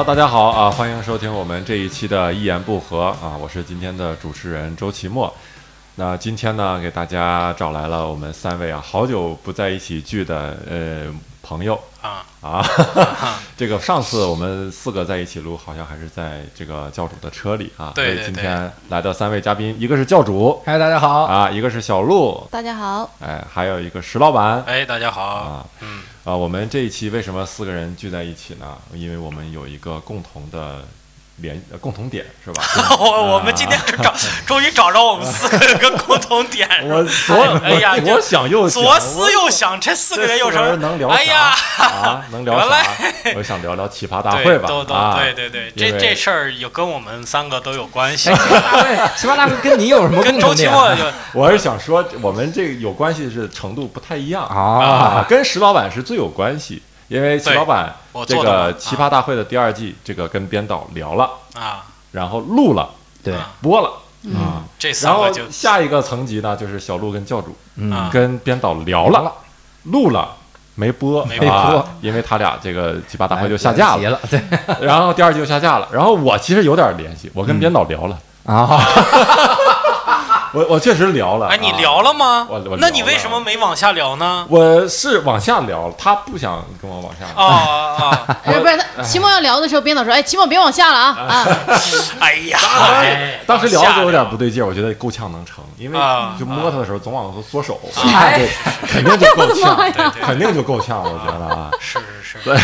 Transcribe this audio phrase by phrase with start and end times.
[0.00, 5.30] 好，大家好啊，欢迎收听我们这一期的《一言不合》啊，我是今天的主持人周奇墨。
[5.96, 12.64] 那今天呢，给大家找来了我们三位啊，好久不在一起聚的呃朋友啊啊。
[13.56, 17.92] 这个上次我们四个在一起录，好像还是在这个教主的车里啊。
[17.94, 21.24] 对对所以今天来的三位嘉宾，一个是教主嗨，大家好。
[21.24, 25.66] 啊，一个是小鹿，大家好，哎，还有一个石老板哎，大家好，啊。
[25.80, 28.78] 嗯，啊，我们这一期为什么四个人聚在一起呢？
[28.94, 30.84] 因为我们有一个共同的
[31.40, 32.62] 联呃共同点，是吧？
[32.98, 34.14] 我我们今天找，
[34.46, 40.76] 终于找着我们四个人的共同点， 我左哎呀我左想右想，左思右想，这四个人有什么？
[40.76, 41.54] 能聊哎呀？
[42.30, 42.76] 能聊啥？
[43.36, 44.66] 我想聊聊奇葩大会吧。
[44.66, 48.30] 对都都啊，对对对，这这事儿有跟我们三个都有关系，
[49.16, 50.66] 奇葩大会跟你有什么跟周奇？
[50.66, 57.92] 墨就我是想说，我们这个有关系是程度不太一样啊，啊，跟石老板是最有关系，因为齐老板
[58.24, 62.88] 这个奇葩大会的第二季，这个跟编导聊了，啊，然后录了，
[63.24, 63.50] 对，啊。
[63.60, 64.62] 播了啊。
[64.62, 67.90] 嗯这然后三个就下一个层级呢，就是小鹿跟教主嗯。
[67.90, 68.08] 啊。
[68.12, 69.32] 跟编导聊了，
[69.82, 70.36] 录了。
[70.76, 74.40] 没播，没啊播因为他俩这个奇葩大会就下架了，对。
[74.80, 75.88] 然后第二季就下架了。
[75.92, 78.16] 然后我其实有点联系，我跟编导聊了，
[78.46, 78.80] 啊，
[80.54, 81.46] 我我确实聊了。
[81.48, 82.76] 哎，你啊聊了吗我我？
[82.78, 84.46] 那你为什么没往下聊呢？
[84.48, 87.44] 我是往下聊，他不想跟我往下聊。
[87.46, 87.54] 啊
[87.98, 88.36] 啊啊！
[88.44, 91.46] 哎，不是他，期末要聊的时候，编导说，哎，期末别往下了啊 啊，
[92.20, 92.58] 哎呀，
[93.00, 98.44] 哎当时聊的时候有点不对，劲儿，我觉得够呛能成，因为啊就摸他的时候总往后缩手，啊那就
[98.86, 101.70] 肯定就够呛，肯定就够呛，我觉得啊。
[101.80, 102.56] 是是是，对，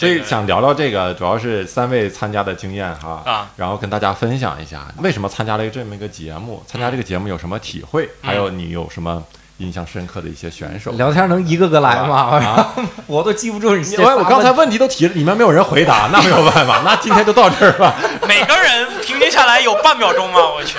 [0.00, 9.22] 这个想聊聊这个，主要是三位参加的经验哈，啊然后跟大家分享一下为什么参加了这么一个节目，参加这个节目有什么体会，嗯还有你有什么
[9.58, 10.90] 印象深刻的一些选手。
[10.92, 12.16] 聊天能一个个来吗？
[12.40, 12.74] 啊，
[13.06, 17.94] 我都记不住你这我我刚才问问题都提了，你们没有人回答，那没有办法，那今天就到这儿吧。
[18.26, 20.38] 每个人平均下来有半秒钟吗？
[20.48, 20.78] 我去，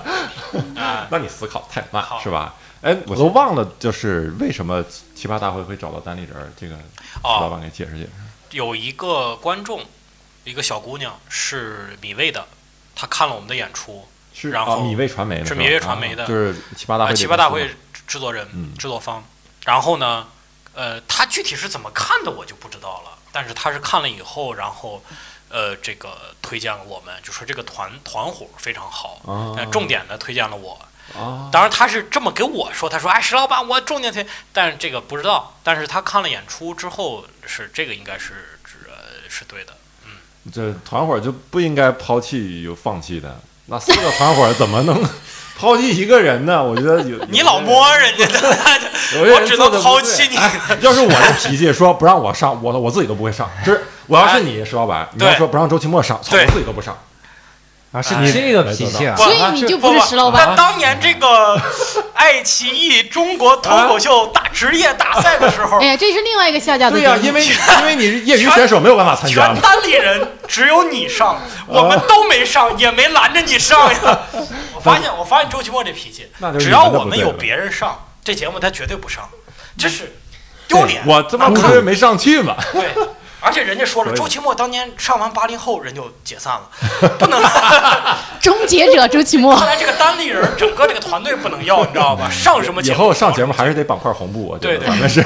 [0.80, 2.54] 啊，那你思考太慢好是吧？
[2.80, 4.82] 哎，我都忘了，就是为什么
[5.14, 6.30] 奇葩大会会找到单立人？
[6.58, 6.74] 这个
[7.22, 8.10] 老哦，板给解释解释。
[8.56, 9.84] 有一个观众，
[10.44, 12.48] 一个小姑娘是米未的，
[12.94, 17.14] 她看了我们的演出，是然后啊米未传媒的是米未传媒的啊就是奇葩大啊，会。
[17.14, 17.70] 奇葩大会。
[18.06, 19.22] 制作人、嗯制作方。
[19.64, 20.26] 然后呢，
[20.72, 25.02] 呃，她具体是怎么看的我就不知道了，但是她是看了以后，然后。
[25.48, 30.76] 呃，这个推荐了我们，就说这个团团伙非常好，啊呃，重点的推荐了我，
[31.18, 35.54] 啊，当然他是这么给我说，他说：“哎，石老板，我重点推。”但是这个不知道。
[35.62, 38.94] 但是他看了演出之后，是这个应该是是呃
[39.28, 39.72] 是对的。
[40.04, 40.12] 嗯
[40.52, 45.02] 这团伙就不应该抛弃有放弃的，那四个团伙怎么能
[45.58, 46.62] 抛弃一个人呢？
[46.62, 48.38] 我觉得有 你老摸人家的，
[49.18, 50.36] 我只能抛弃你。
[50.36, 53.50] 哎要是我的脾气，说不让我上，我我自己都不会上。
[53.64, 56.96] 就是我要是你石老板，你要说不让周奇墨上，我自己都不上。
[57.96, 60.44] 啊，是你这个脾气啊不所以你就不是石老板。
[60.46, 61.58] 但当年这个
[62.12, 67.40] 爱奇艺中国脱口秀大职业大赛的时候哎，呀，这是另外一个下架的对呀、因为
[67.80, 69.46] 因为你是业余选手，没有办法参加。
[69.46, 74.20] 全班里人只有你上，我们都没上，也没拦着你上呀。
[74.74, 76.28] 我发现，我发现周奇墨这脾气
[76.60, 79.26] 只要我们有别人上，这节目他绝对不上，
[79.78, 80.14] 这是
[80.68, 81.02] 丢脸。
[81.06, 82.54] 我这么那不是没上去嘛？
[82.74, 82.90] 对，
[83.40, 86.68] 而且人家说了，周奇墨当年上完八零后，人就解散了，
[87.18, 87.40] 不能。
[88.40, 92.28] 终结者周奇墨看，来这个单立人整个这个团队不能要，你知道吧？
[92.32, 92.96] 上什么节目？
[92.96, 95.22] 以后上节目还是得绑块红布，我觉得对对反正是。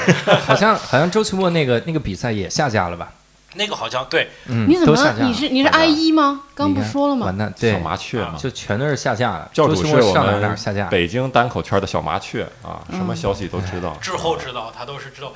[0.46, 3.08] 好像好像周奇墨那个那个比赛也下架了吧？
[3.54, 6.42] 那个好像对，嗯，你怎么你是你是 I 了一吗？
[6.54, 7.36] 刚不说了吗完？
[7.36, 9.50] 蛋，对小，麻雀嘛，就全都是下架了。
[9.52, 10.86] 教主周奇是我们下架。
[10.86, 13.96] 北京单口圈的小麻雀啊，什么消息都知道。
[14.00, 15.32] 滞后知道，他都是知道。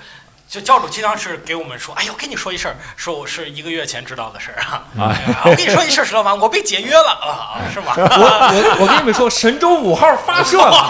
[0.55, 4.87] 就教主经常是给我们说，哎呦，跟你说一事儿，说我是一个月前知道的事儿啊。
[4.97, 7.87] 哎 哎呀我跟你说一事儿，石老板，我被解约了啊，是吗？
[7.99, 10.89] 我我我跟你们说，神舟五号发射了。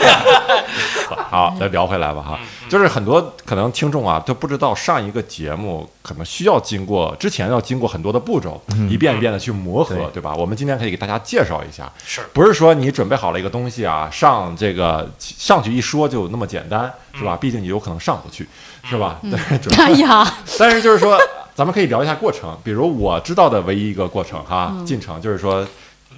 [1.31, 2.38] 好，再聊回来吧哈，
[2.69, 10.35] 就是很多可能听众啊都不知道上一个节目可能需要经过之前要经过很多的步骤，一遍一遍的去磨合，对对吧？
[10.35, 17.35] 我们今天可以给大家介绍一下，是不是说你准备好了一个东西啊，上这个上去一说就那么简单，是吧？
[17.41, 18.47] 毕竟你有可能上不去，
[18.89, 19.19] 是吧？
[19.31, 19.59] 但 是。
[19.59, 21.19] 准哎呀，但是就是说，
[21.55, 25.67] 咱们可以聊一下过程，比如我知道的唯一一个过程哈，进程就是说，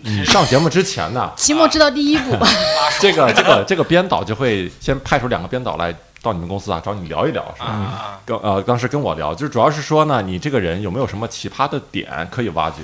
[0.02, 2.36] 你上节目之前呢，期末知道第一步，
[3.00, 7.72] 这个这个这个编导就会先派出两个编导来到你们公司啊，找你聊一聊，是啊吧？
[7.72, 8.20] 啊。
[8.24, 12.76] 跟呃当时跟我聊，就是主要是说呢，你这个人有没有什么奇葩的点可以挖掘？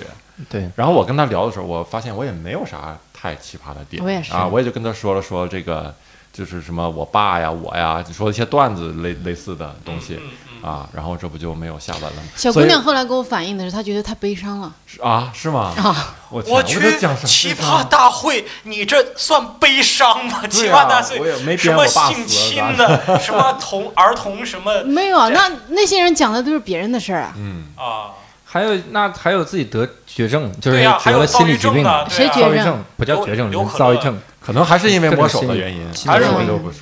[0.49, 4.32] 对，然后我跟他聊的时候，我发现我也没有啥太奇葩的点，我也是。
[4.32, 5.94] 啊，我也就跟他说了说这个。
[6.32, 10.19] 就是什么我爸呀，我呀，就说一些段子类类似的东西，
[10.62, 12.29] 啊，然后这不就没有下文了吗？
[12.37, 15.75] 小姑娘后来跟我反映的是，她觉得太悲伤了是啊，是吗？
[15.76, 16.14] 啊。
[16.31, 20.43] 我天我去讲什么奇葩大会，你这算悲伤吗？
[20.49, 27.34] 奇啊葩大会我也没什么性侵的， 什么童儿童什么没有啊，那那些人讲的都是别人的事儿啊。
[27.37, 28.17] 嗯，啊？
[28.52, 34.20] 还有那还有自己得绝症，就是，还得了有心理疾病，症的，对啊谁绝症躁郁症不叫绝症，躁郁症。
[34.43, 36.81] 可能还是因为摸手的原因，还是我就不是。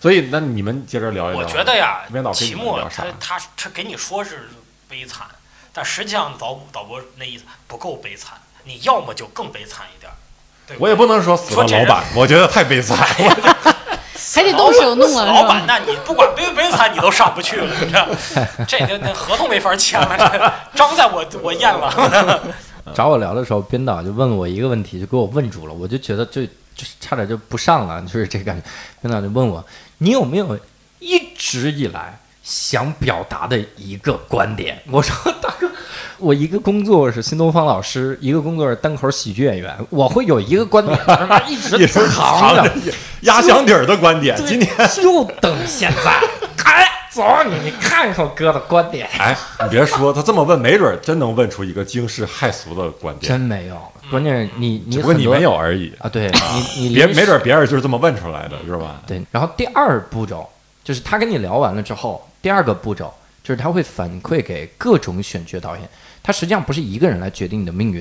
[0.00, 1.40] 所以那你们接着聊一聊。
[1.40, 4.48] 我觉得呀编导，跟齐墨你们聊啥他他他给你说是
[4.88, 5.26] 悲惨，
[5.74, 10.10] 但实际上导导播那意思不够悲惨，你要么就更悲惨一点。
[10.66, 12.96] 对对我也不能说死了老板，我觉得太悲惨。
[14.32, 18.06] 还得动手弄啊，老板，那你不管悲不悲惨，你都上不去了，你知道？
[18.66, 20.16] 这个那合同没法签了，
[20.72, 22.42] 这章在我我验了。
[22.94, 28.66] 找我聊的时候，编导就问我一个问题，就给我问住了，我就觉得就就是差点就不上了，就是这感觉。
[29.02, 29.64] 编导就问我，
[29.98, 30.58] 你有没有
[30.98, 32.18] 一直以来
[32.50, 34.76] 想表达的一个观点？
[34.90, 35.70] 我说大哥，
[36.18, 42.68] 我一个工作是新东方老师，一个工作是单口喜剧演员，我会有一个观点，他妈一直 藏着，
[43.20, 44.36] 压箱底儿的观点。
[44.44, 44.68] 今天，
[45.00, 46.10] 就等现在，
[46.64, 49.08] 哎，走你，你看看我哥的观点。
[49.16, 53.80] 哎，你别说，他这么问，没准儿真能问出一个惊世骇俗的观点，真没有，
[54.10, 55.94] 关键是你你只不过你没有而已。
[56.00, 56.28] 啊，对
[56.76, 59.00] 你你别没准儿别人就是这么问出来的，是吧？
[59.06, 60.44] 对，然后第二步骤
[60.82, 65.88] 就是他跟你聊完了之后，第二个步骤就是他会反馈给各种选角导演，
[66.22, 68.00] 他实际上不是一个人来决定你的命运，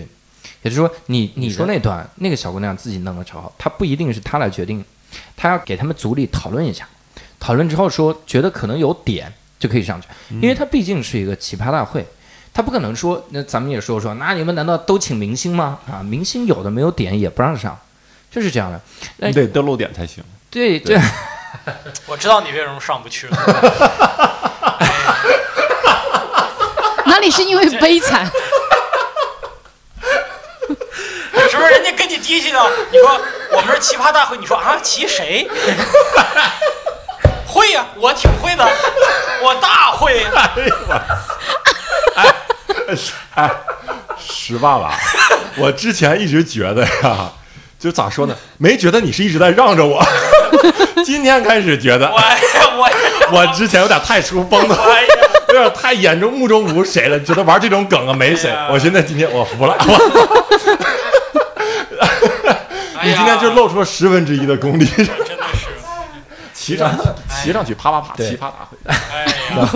[0.62, 4.84] 也就是说你你说那段那个小姑娘自己弄的超好，他不一定是他来决定，
[5.36, 6.88] 他要给他们组里讨论一下，
[7.40, 12.06] 讨论之后说觉得可能有点就可以上去，因为他毕竟是一个奇葩大会。
[12.52, 15.80] 他不可能说，那咱们也说说，那你们难道都请明星吗？
[15.90, 17.78] 啊，明星有的没有点也不让上，
[18.32, 18.82] 就是这样的。
[19.20, 20.22] 哎你得都露点才行。
[20.50, 21.00] 对对，
[22.08, 23.38] 我知道你为什么上不去了，
[27.32, 28.26] 是因为悲惨？
[31.50, 31.70] 是不是？
[31.72, 32.60] 人家跟你提起呢，
[32.92, 33.20] 你说
[33.52, 35.50] 我们是奇葩大会，你说啊，骑谁？
[37.48, 38.64] 会呀、我挺会的，
[39.42, 40.24] 我大会
[42.16, 42.36] 哎呀、
[43.34, 43.52] 哎，
[44.20, 44.94] 石爸爸，
[45.58, 47.32] 我之前一直觉得呀，
[47.80, 50.06] 就咋说呢，没觉得你是一直在让着我，
[51.04, 52.18] 今天开始觉得我
[52.78, 52.88] 我
[53.40, 55.19] 我之前有点太出风了，我呀，有
[55.60, 58.70] 点太眼中目中无谁了，觉得玩这种梗啊没谁哎。
[58.70, 59.74] 我现在今天我服了，
[62.98, 65.14] 哎呀你今天就露出了十分之一的功力，真的
[65.54, 65.68] 是，
[66.54, 66.98] 骑上
[67.42, 68.78] 骑上去啪啪啪，对奇葩大会。
[68.86, 69.70] 哎呀，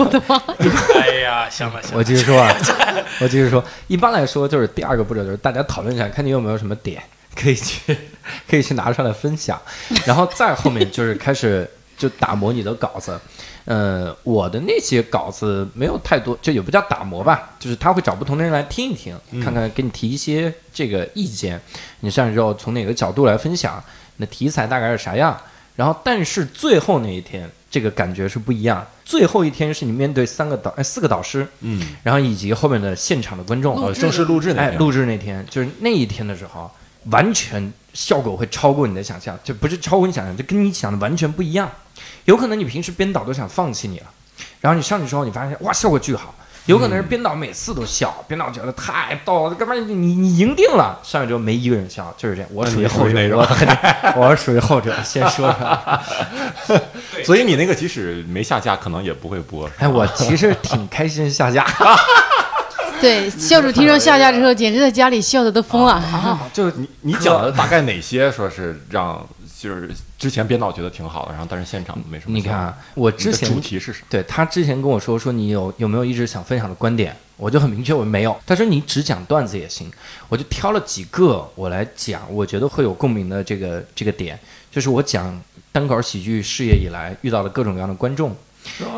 [0.94, 2.54] 哎呀，行了行了，我继续说啊，
[3.20, 3.64] 我继续说。
[3.86, 7.02] 一般来说，就是第二个步骤就是大家讨论一下，看你有没有什么点
[7.34, 7.96] 可以去，
[8.48, 9.60] 可以去拿出来分享，
[10.04, 13.18] 然后再后面就是开始就打磨你的稿子。
[13.64, 21.60] 呃，我的那些稿子没有太多，就也不叫打磨吧，就是他会找不同的人来听一听，看看给你提一些这个意见，
[22.00, 23.82] 你上去之后从哪个角度来分享，
[24.16, 25.36] 你的题材大概是啥样。
[25.76, 28.86] 然后，但是最后那一天，这个感觉是不一样。
[29.04, 36.70] 最后一天是你面对三个导，哎，四个导师，嗯，然后以及后面的现场的观众，呃，正式录制那哎，天，录制那天就是那一天的时候，
[37.10, 41.70] 完全效果会超过你的想象，就不是超过你想象，就跟你想的完全不一样。
[42.26, 44.06] 有可能你平时编导都想放弃你了，
[44.60, 46.34] 然后你上去之后，你发现哇，效果巨好。
[46.66, 50.98] 有可能是编导每次都笑，编导觉得太逗了，干嘛你你你赢定了？
[51.02, 52.50] 上去之后没一个人笑，就是这样。
[52.54, 54.94] 我属于后者那你属于哪，种 我我是属于后者。
[55.02, 56.00] 先说出来，
[57.22, 59.68] 所以你那个即使没下架，可能也不会播。
[59.76, 61.66] 哎，我其实挺开心下架。
[63.04, 65.92] 对，笑主听说下架之后，简直在家里笑的都疯了。
[65.92, 69.22] 啊， 就你你讲的 大概哪些说是让
[69.60, 72.34] 就是之前编导觉得挺好的，然后但是现场没什么。
[72.34, 74.06] 你看啊，我之前主题是什么？
[74.08, 78.34] 对他之前跟我说说你有有没有一直想分享的观点，我就很明确我没有。
[78.46, 79.90] 他说你只讲段子也行，
[80.30, 84.38] 我就挑了几个我来讲，我觉得会有共鸣的这个这个点，
[84.70, 85.38] 就是我讲
[85.70, 88.34] 单口喜剧事业以来遇到的各种各样的观众。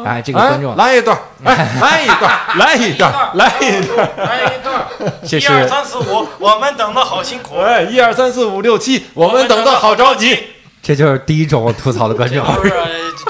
[0.05, 4.87] 哎，这个观众，来一段，哎，来一段， 来一段，来一段，来一段，
[5.27, 10.39] 这一二三四五，我们等的好辛苦，哎，一二三四五六七，我们等的好着急。
[10.83, 12.71] 这就是第一种我吐槽的观众，就是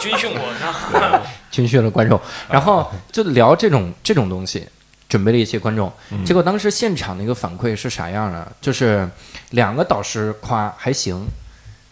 [0.00, 0.42] 军训过，
[0.90, 1.22] 是吧？
[1.50, 4.68] 军训的观众，然后就聊这种这种东西，
[5.08, 5.90] 准备了一些观众，
[6.22, 8.46] 结果当时现场的一个反馈是啥样呢？
[8.60, 9.08] 就是
[9.50, 11.26] 两个导师夸还行，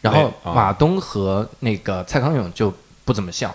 [0.02, 2.70] 然后马东和那个蔡康永就
[3.06, 3.54] 不怎么笑，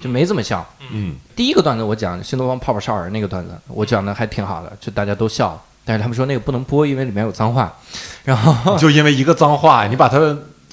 [0.00, 0.66] 就没这么笑。
[0.90, 7.72] 嗯，第一个段子我讲新东方泡泡少儿那个段子，我讲的还挺好的，就大家都笑了，但是他们说那个不能播，因为里面有脏话，
[8.24, 10.18] 然后就因为一个脏话，你把它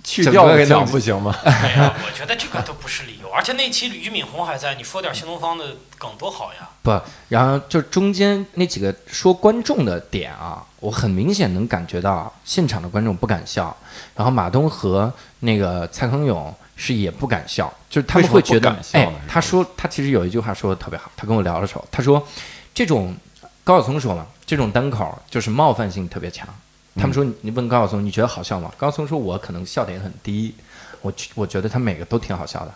[0.04, 1.36] 去掉讲不行吗？
[1.44, 6.70] 哎呀，我觉得这个都不是理而且那期俞敏洪还在，你说点新东方的梗多好呀！
[6.82, 13.76] 不，然后就中间那几个说观众的点啊，我很明显能感觉到现场的观众不敢笑，
[14.16, 22.26] 然后马东和那个蔡康永是也不敢笑，就是他们会觉得哎，他说他其实有一句话说的特别好，他跟我聊的时候，他说
[22.74, 23.16] 这种
[23.64, 26.48] 高晓松说嘛，这种单口就是冒犯性特别强。
[26.96, 28.72] 他们说你你问高晓松你觉得好笑吗？
[28.76, 30.56] 高晓松说我可能笑点很低，
[31.02, 32.72] 我觉我觉得他每个都挺好笑的。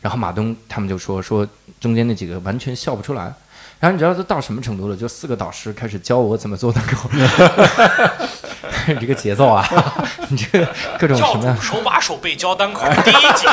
[0.00, 1.46] 然后马东他们就说说
[1.80, 3.32] 中间那几个完全笑不出来。
[3.78, 4.96] 然后你知道都到什么程度了？
[4.96, 7.10] 就四个导师开始教我怎么做单口，
[8.88, 9.68] 你这个节奏啊，
[10.28, 10.66] 你这个
[10.98, 13.46] 各种什么手把手背教单口第一集，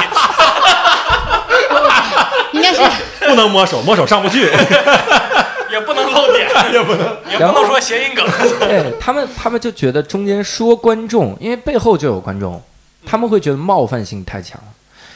[2.53, 2.81] 应该是
[3.27, 4.49] 不能摸手，摸手上不去。
[5.69, 8.23] 也不能露脸，也不能也不能说谐音梗。
[8.59, 12.61] 对他们，他们就觉得中间说观众，因为背后就有观众，
[13.05, 14.67] 他们会觉得冒犯性太强了。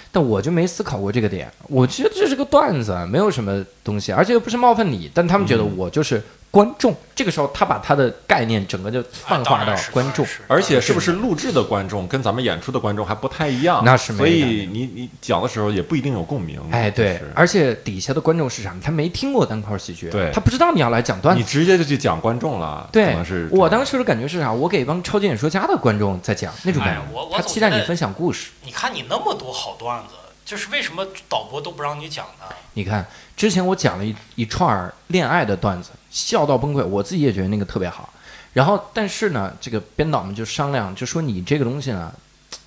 [0.10, 5.12] 但我就没思考过这个点，我觉得这是个段子，没有什么东西，而且又不是冒犯你。
[5.14, 10.26] 但他们觉得我就是观众，这个时候他把他的概念整个就泛化到观众。
[10.48, 13.84] 而且是不是录制的观众跟咱们演出的观众还不太一样？
[13.86, 16.60] 那是没所以你你讲的时候也不一定有共鸣。
[16.72, 18.76] 哎，对，而且底下的观众是啥？
[18.82, 21.48] 他没听过单口喜剧，对他不知道你要来讲段子你。
[21.48, 23.16] 直接就去讲观众了，可对
[23.52, 24.52] 我当时的感觉是啥？
[24.52, 28.50] 我给一帮超级演说家的观众在讲那种感觉哎我，我他期待你分享故事。
[28.64, 30.14] 你看你那么多好段子，
[30.48, 32.46] 就是为什么导播都不让你讲呢？
[32.76, 38.14] 你看，之前我讲了一一串儿恋爱的段子，笑到崩溃，我自己也觉得那个特别好。
[38.54, 42.14] 然后，但是呢，这个编导们就商量，就说你这个东西呢，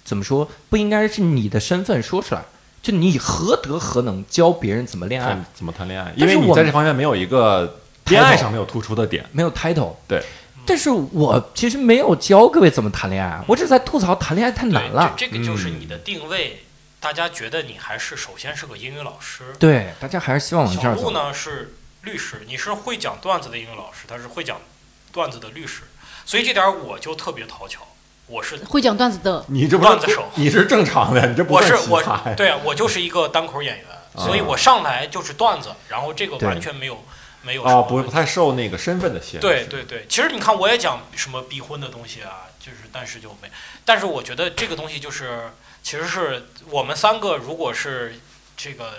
[0.05, 2.43] 怎么说不应该是你的身份说出来，
[2.83, 9.25] 就你何德何能教别人怎么恋爱，怎么谈恋爱，因为你在这方面没有一个恋爱上没有突出的点。
[9.33, 9.95] 没有 title。
[10.07, 10.23] 对，
[10.67, 15.15] 但是我其实没有教各位怎么谈恋爱，我只是在吐槽谈恋爱太难，了。
[15.17, 16.63] 这这个就是你的定位。
[17.01, 21.11] 大家觉得你还是首先是个英语老师，对，大家还是希望往这小鹿儿走。
[21.11, 24.61] 呢是律师，你是会讲段子的英语老师，他是会讲
[25.11, 25.85] 段子的律师，
[26.27, 27.81] 所以这点儿我就特别讨巧，
[28.27, 30.29] 我是会讲段子的，你这不段子手。
[30.35, 32.35] 你是正常的，你这不我是我葩呀。
[32.37, 34.23] 对啊，我就是一个单口演员，啊。
[34.23, 37.03] 所以我上来就是段子，然后这个完全没有
[37.41, 38.03] 没有什啊，么问题。
[38.03, 39.39] 不不太受那个身份的限制。
[39.41, 43.51] 对对对，其实你看，我也讲什么逼婚的东西啊，就是但是就没，
[43.87, 45.51] 但是我觉得这个东西就是，
[45.83, 48.15] 其实是我们三个如果是
[48.57, 48.95] 这个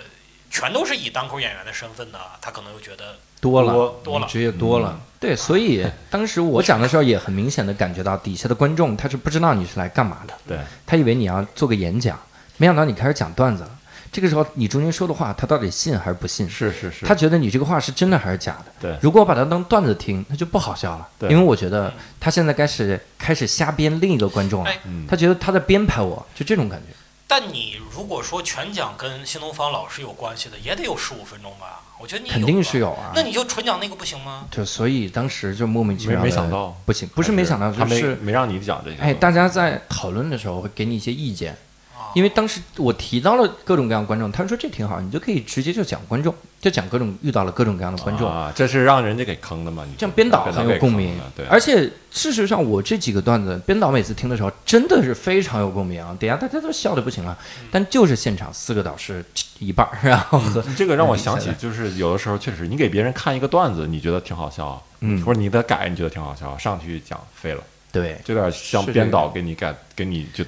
[0.50, 4.98] 全都是以单口演员的身份的，他可能又觉得多了，多多了职业多了。
[4.98, 12.18] 嗯对，所以当时我讲的时候也很明显的感觉到底下的观众他是不知道你是来干嘛的，对，他以为你要做个演讲，
[12.56, 13.70] 没想到你开始讲段子了。
[14.12, 16.48] 这个时候你中间说的话，他到底信还是不信？
[16.48, 18.66] 是是是，他觉得你这个话是真的还是假的？
[18.78, 21.08] 对如果我把它当段子听，那就不好笑了。
[21.18, 24.70] 对因为我觉得他现在开始开始瞎编另一个观众了
[25.08, 26.94] 他觉得他在编排我，就这种感觉。
[27.26, 31.80] 但你如果说全讲跟新东方老师有关系的，也得有十五分钟吧？
[31.98, 34.44] 我觉得你肯定是有啊那你就纯讲那个不行吗？
[34.50, 39.02] 就所以当时就莫名其妙地没想到，不行，不是没想到，他没就是没让你讲这个。
[39.02, 41.71] 哎，大家在讨论的时候会给你一些意见，啊，
[42.14, 49.84] 因为当时我提到了各种各样的观众，他们说这挺好，你就可以直接就讲观众，就讲各种遇到了各种各样的观众，啊，这是让人家给坑的嘛？
[49.88, 51.18] 你这样编导很有共鸣。
[51.36, 57.36] 对，而且事实上，我这几个段子，编导每次听的时候真的是非常有共鸣啊，底下大家都笑的不行了，
[57.70, 59.24] 但就是现场四个导师
[59.58, 70.44] 一半儿，然后和这个让我想起嗯， 就是有的时候确实，你给别人看一个段子，你觉得挺好笑，嗯或者你的改你觉得挺好笑，上去讲废了，对，就有点像编导给你改，给你就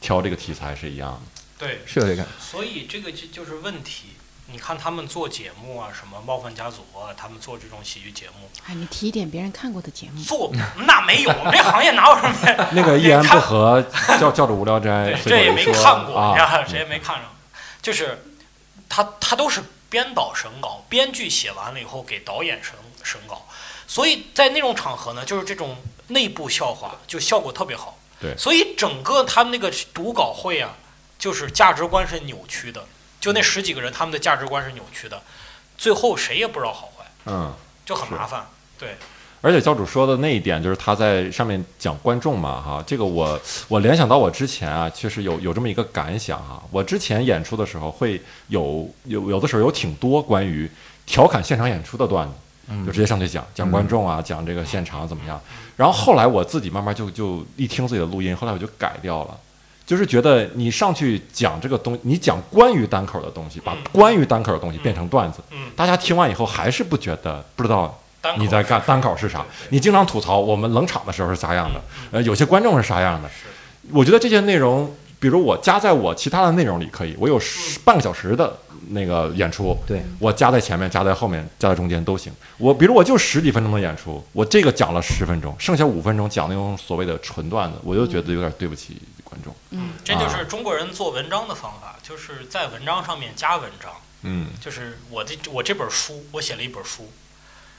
[0.00, 1.42] 挑这个题材是一样的。
[1.58, 4.14] 对，是有这个，所以这个就就是问题。
[4.50, 10.50] 你看他们做节目啊，什么冒犯家族啊，他们做这种喜剧节目，哎，你提一点别人看过的节目，做
[10.86, 12.68] 那没有，我们这行业哪有什么？
[12.72, 13.84] 那个一言不合
[14.18, 16.34] 叫叫着无聊斋，这也没看过，啊
[16.66, 17.24] 谁也没看上。
[17.82, 18.24] 就是
[18.88, 23.46] 他他都是编导审稿，编剧写完了以后给导演审审稿，
[23.86, 25.76] 所以在那种场合呢，就是这种
[26.06, 27.97] 内部笑话就效果特别好。
[28.20, 30.76] 对所以整个他们那个读稿会啊，
[31.18, 32.84] 就是价值观是扭曲的，
[33.20, 35.22] 就那十几个人他们的价值观是扭曲的，
[35.76, 37.52] 最后谁也不知道好坏，嗯。
[37.88, 38.46] 就很麻烦。
[38.78, 38.94] 对，
[39.40, 46.62] 而且教主说的那一点，就是他在上面讲观众嘛，哈，这个我我联想到我之前啊，确实有有这么一个感想哈。
[46.70, 50.70] 我之前演出的时候会有有有的时候有挺多关于
[51.06, 52.38] 调侃现场演出的段子，嗯
[52.86, 55.40] 就直接上去讲讲观众啊，讲这个现场怎么样。
[55.76, 59.36] 然后后来我自己慢慢就就一听自己的录音，后来我就改掉了。
[59.86, 67.98] 就是觉得你上去讲这个东，你讲关于单口的东西，把关于单口的东西变成段子，嗯，大家听完以后还是不觉得不知道
[68.36, 69.42] 你在干单口是啥？
[69.70, 73.30] 你经常吐槽我们冷场的时候是啥样的，呃，有些观众是啥样的。
[73.90, 78.56] 我觉得这些内容比如我加在我其他的内容里可以，我有十半个小时的
[78.90, 82.32] 那个演出，对，我加在前面、加在后面、加在中间都行。
[82.56, 89.54] 我比如我就十几分钟的演出，我这个讲了十分钟，剩下五分钟讲那种所谓的纯段子，我就觉得有点对不起观众。
[89.70, 93.90] 嗯，这就是中国人做文章的方法，就是在文章上面加文章。
[94.22, 97.08] 嗯就是我这我这本书，我写了一本书，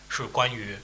[0.08, 0.78] 是关于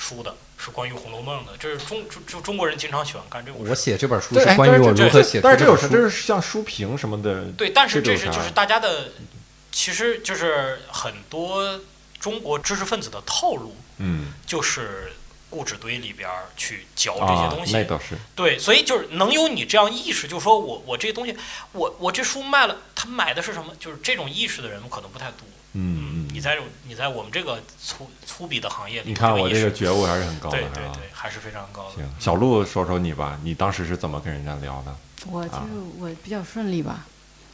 [0.00, 1.52] 书的，是关于《红楼梦》的。
[1.58, 3.74] 这是中就就中国人经常喜欢干这种我事。
[3.74, 5.86] 写这本书是关于我但是这这如何写但是这有本书。
[5.88, 5.92] 啥？
[5.92, 9.12] 这是像书评什么的，对，但是这是就是大家的，
[9.70, 11.78] 其实就是很多
[12.18, 15.12] 中国知识分子的套路，嗯就是
[15.50, 17.72] 故纸堆里边去嚼这些啊东，西。
[17.72, 21.36] 那倒是，对，所以就是能有你这样意识，就是说我我这东西，
[21.72, 23.74] 我我这书卖了，他买的是什么？
[23.78, 25.40] 就是这种意识的人可能不太多。
[25.72, 31.96] 嗯嗯你在你在我们这个粗粗鄙的行业里，你看我这个觉悟还是很高的，对对对，还是非常高的。
[31.96, 34.94] 行，小鹿说说你吧，你当时是怎么跟人家聊的？
[35.30, 37.06] 我就啊是我比较顺利吧，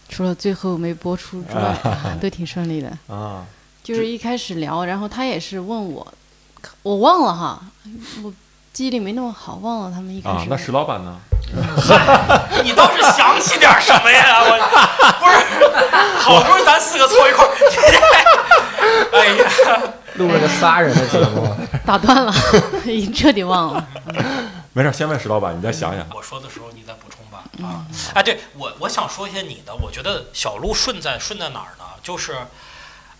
[0.08, 2.96] 除了最后没播出之外，啊都挺顺利的。
[3.12, 3.44] 啊，
[3.82, 6.14] 就是一开始聊，然后他也是问我，
[6.82, 7.64] 我忘了哈，
[8.22, 8.32] 我
[8.76, 11.16] 记忆力没那么好，忘了他们一开始啊，那石老板呢？
[12.62, 14.42] 你倒是想起点什么呀？
[14.44, 14.50] 我
[15.18, 17.50] 不是，好不容易咱四个凑一块儿，
[19.14, 19.82] 哎呀，
[20.16, 21.56] 录了个仨人的节目，
[21.86, 22.30] 打断了，
[22.84, 23.82] 已经彻底忘了。
[24.74, 26.06] 没事，先问石老板，你再想想。
[26.14, 27.44] 我说的时候你再补充吧。
[27.66, 27.80] 啊，
[28.12, 31.84] 哎，对我我想说一些你的，我觉得小鹿顺在顺在哪儿呢？
[32.02, 32.36] 就是，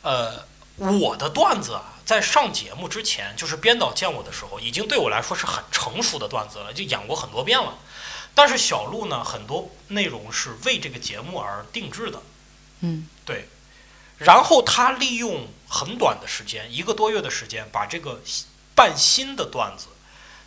[0.02, 0.32] 呃，
[0.76, 7.78] 我的段子啊，在上节目之前，就是编导见我的时候，已经对我来说是很成熟的段子了，就演过很多遍了。
[8.34, 12.20] 但是小鹿呢，很多内容是为这个节目而定制的。
[12.80, 13.48] 嗯，对。
[14.18, 18.20] 然后他利用很短的时间，一个多月的时间，把这个
[18.74, 19.86] 半新的段子，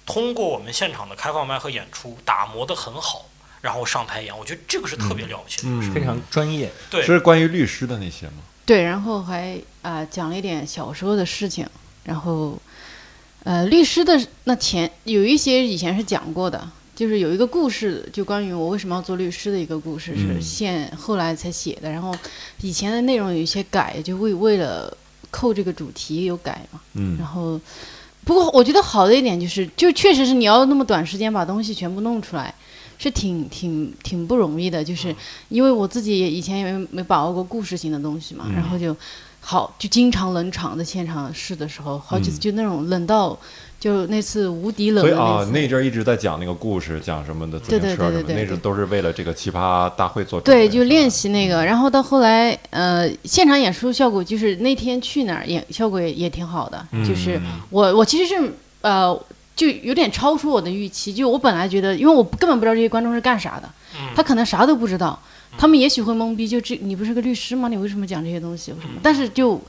[0.06, 3.26] 通过我们现场的开放麦和演出打磨得很好，
[3.62, 4.38] 然后上台演。
[4.38, 5.64] 我觉得这个是特别了不起的。
[5.66, 6.72] 嗯，非常专业。
[6.92, 8.44] 对，是关于律师的那些吗？
[8.70, 11.66] 对，然后还啊、讲了一点小时候的事情，
[12.04, 12.56] 然后
[13.44, 22.16] 呃律师的那前有一些以前是讲过的，就是有一个故事，就关于我为什么要做律师的一个故事，是嗯现后来才写的，然后
[22.62, 24.96] 以前的内容有一些改，就为为了
[25.32, 27.60] 扣这个主题有改嘛，嗯然后
[28.24, 32.54] 不过我觉得好的一点就是，就确实是你要那么短时间把东西全部弄出来。
[33.00, 35.16] 是挺挺挺不容易的，就是
[35.48, 38.96] 因为我自己也以前也没没把握过故事性的东西嘛，嗯然后就
[39.40, 42.42] 好就经常冷场，在现场试的时候，好几次嗯。
[42.42, 43.36] 就那种冷到
[43.80, 51.30] 就那次无敌冷所以啊那，阵儿一直在讲那个故事，讲什么的自行对对车什么，对对对那阵都是为了这个奇葩大会做准备对，就练习。
[51.30, 57.62] 那个，然后到后来，呃，现场演出效果就是那天去哪儿演效果也也挺好的，就是嗯。
[57.70, 59.18] 我我其实是呃
[59.60, 65.22] 就有点超出我的预期，就我本来觉得，因为我根本不知道这些观众是干啥的，嗯他可能啥都不知道，
[65.58, 67.68] 他们也许会懵逼，就这你不是个律师吗？
[67.68, 68.72] 你为什么讲这些东西？
[68.72, 68.94] 为什么？
[69.04, 69.60] 但是就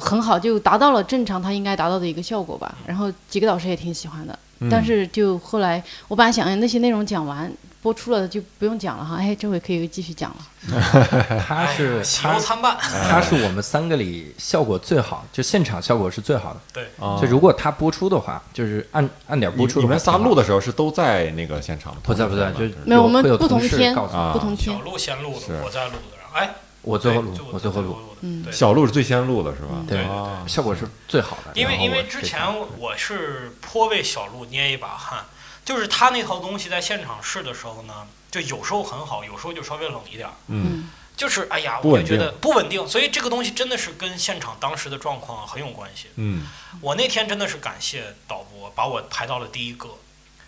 [0.00, 2.74] 很好，就达到了正常他应该达到的一个效果吧。
[2.84, 7.48] 然后几个导师也挺喜欢的，嗯但是就后来我本来想哎那些内容讲完
[7.82, 10.36] 播出了就不用讲了哈，哎，这回可以继续讲了。
[11.44, 12.76] 他是哎喜忧参半。
[12.78, 16.60] 他是我们三个里效果最好，就现场效果是最好的。
[16.72, 22.00] 对，啊就如果他播出的话，就是按按点播出你你们仨录的时候是都在那个现场吗？
[22.04, 26.38] 不在不在，就没有我们不同天啊不同天，小鹿先录的，我在录的。
[26.38, 26.50] 哎，
[26.82, 27.98] 我最后录，我最后录，的。
[28.20, 29.70] 嗯对小鹿是最先录的是吧？
[29.74, 31.50] 嗯对啊效果是最好的。
[31.54, 32.40] 因为因为之前
[32.78, 35.24] 我是颇为小鹿捏一把汗，
[35.64, 40.34] 就是他那套东西在现场试的时候呢，就有时候很好，有时候就稍微冷一点儿。
[40.48, 46.08] 嗯嗯就是哎呀，我就觉得不稳定，所以这个东西真的是跟现场当时的状况很有关系。
[46.16, 46.48] 嗯，
[46.80, 49.88] 我那天真的是感谢导播把我排到了第一个，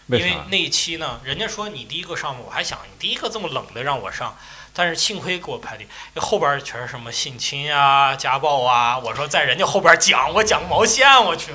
[0.07, 0.19] 为？
[0.19, 4.37] 因为那一期呢，人家说你第一个上，我还想你第一个这么冷的让我上，
[4.73, 11.53] 但是幸亏给我排第一，后边全是什么性侵啊、家暴啊，我说在人家后边讲，我讲毛线，我去，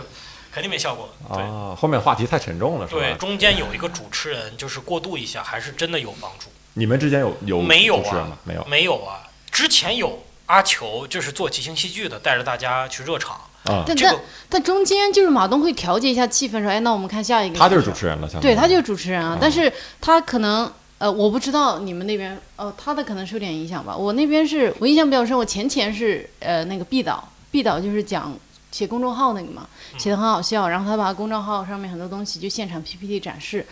[0.51, 1.09] 肯定没效果。
[1.33, 6.47] 对、啊，后面话题太沉重了是吧对，中间有一个主持人，就是过渡一下，还是真的有帮助。
[6.73, 8.37] 你们之间有有没有啊主持人吗？
[8.43, 13.35] 没有没有啊，之前有阿球，就是做即兴戏剧的，带着大家去热场。
[13.65, 17.59] 啊，但但这个但中间就是马东会调节一下气氛，说哎，那我们看下一个。
[17.59, 23.95] 他就是主持人了，相对他就是主持人啊啊，但是他可能呃，我不知道你们那边哦，他的可能受有点影响吧。
[23.95, 28.33] 我那边是我印象比较深，我前前是呃那个毕导，毕导就是讲
[28.71, 33.65] 写公众号那个嘛，写的很好笑，然后他把公众号上面很多东西就现场 PPT 展示。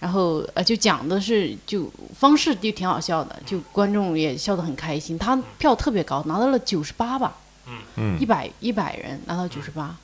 [0.00, 5.18] 然后呃，就讲的是就方式就挺好笑的，就观众也笑得很开心。
[5.18, 7.34] 他票特别高，拿到了九十八吧，
[7.96, 9.94] 嗯一，百一百人拿到九十八，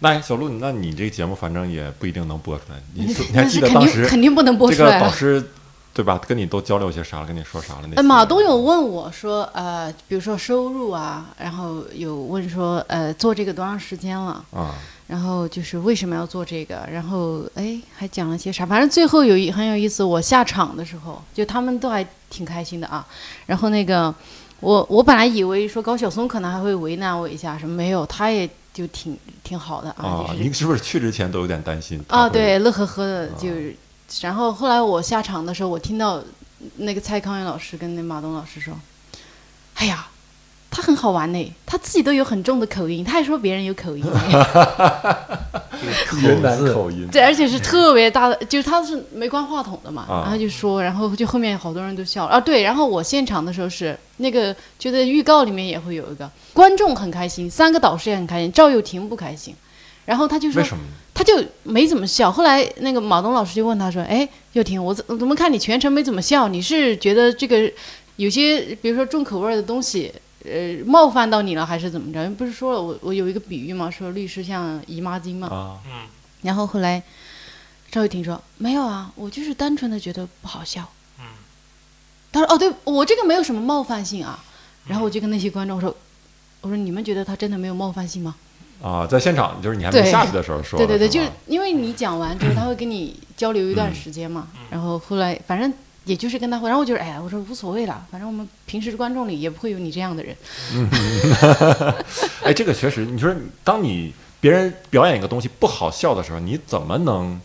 [0.00, 2.82] 那小鹿，那你这个节目反正也不一定能播出来。
[2.94, 5.06] 你说你还记是肯定得当时肯定不能播出来了。
[5.06, 5.50] 导师
[5.96, 6.20] 对吧？
[6.28, 7.26] 跟你都交流些啥了？
[7.26, 7.88] 跟你说啥了？
[7.94, 14.44] 那马东有问我说，呃，比如说收入啊，然后有问说，呃，做这个多长时间了？
[14.52, 14.74] 啊，
[15.06, 16.86] 然后就是为什么要做这个？
[16.92, 18.66] 然后哎，还讲了些啥？
[18.66, 20.04] 反正最后有一很有意思。
[20.04, 23.06] 我下场的时候，就他们都还挺开心的啊。
[23.46, 24.14] 然后那个
[24.60, 32.04] 我我本来以为说高晓松可能还会为难我一下，什么没有，他也就挺挺好的啊，您，就是你是不是去之前都有点担心？
[32.08, 33.74] 啊，对，乐呵呵的，就是。
[34.20, 36.22] 然后后来我下场的时候，我听到
[36.76, 38.74] 那个蔡康永老师跟那马东老师说
[39.74, 40.06] ：“哎呀，
[40.70, 44.20] 他很好玩呢，他自己都有很重的口音，他还说别人有口音呢。
[46.22, 52.40] 云南口音，对，而且是特别大的，就是他是没关话筒的嘛，啊然后就说，然后就后面好多人都笑了啊。
[52.40, 59.54] 对，然后我现场的时候是那个，就在预告里面也会有一个观众很开心，三个导师也很开心，赵又廷不开心，
[60.06, 60.64] 然后他就说？
[61.12, 62.30] 他就没怎么笑。
[62.30, 66.46] 后来那个马东老师就问他说：“哎，又廷，我怎怎么看你全程没怎么笑？
[66.46, 67.72] 你是觉得这个
[68.16, 70.12] 有些比如说重口味的东西，
[70.44, 72.28] 呃，冒犯到你了，还是怎么着？
[72.32, 75.48] 不是说了我我有一个比喻嘛，说律师像姨妈巾嘛。
[75.48, 76.06] 啊，嗯，
[76.42, 77.02] 然后后来
[77.90, 80.86] 赵又廷说：没有啊，我就是单纯的觉得不好笑。
[81.18, 81.24] 嗯，
[82.30, 84.38] 他说：哦，对我这个没有什么冒犯性啊。
[84.86, 85.96] 然后我就跟那些观众说：
[86.60, 88.36] 我说你们觉得他真的没有冒犯性吗？
[88.82, 94.48] 啊，在现场就是你还没对下去的时候说的，对对对，就是因为你讲完之后，他会跟你交流一段时间嘛。
[94.54, 95.72] 嗯然后后来反正
[96.04, 100.36] 也就是跟他会，然后我就哎呀，我说无所谓了，反正我们平时观众里也不会有你这样的人。
[100.74, 100.88] 嗯
[102.44, 103.34] 哎，这个确实，你说
[103.64, 107.40] 当你别人表演一个东西不好笑的时候，你怎么能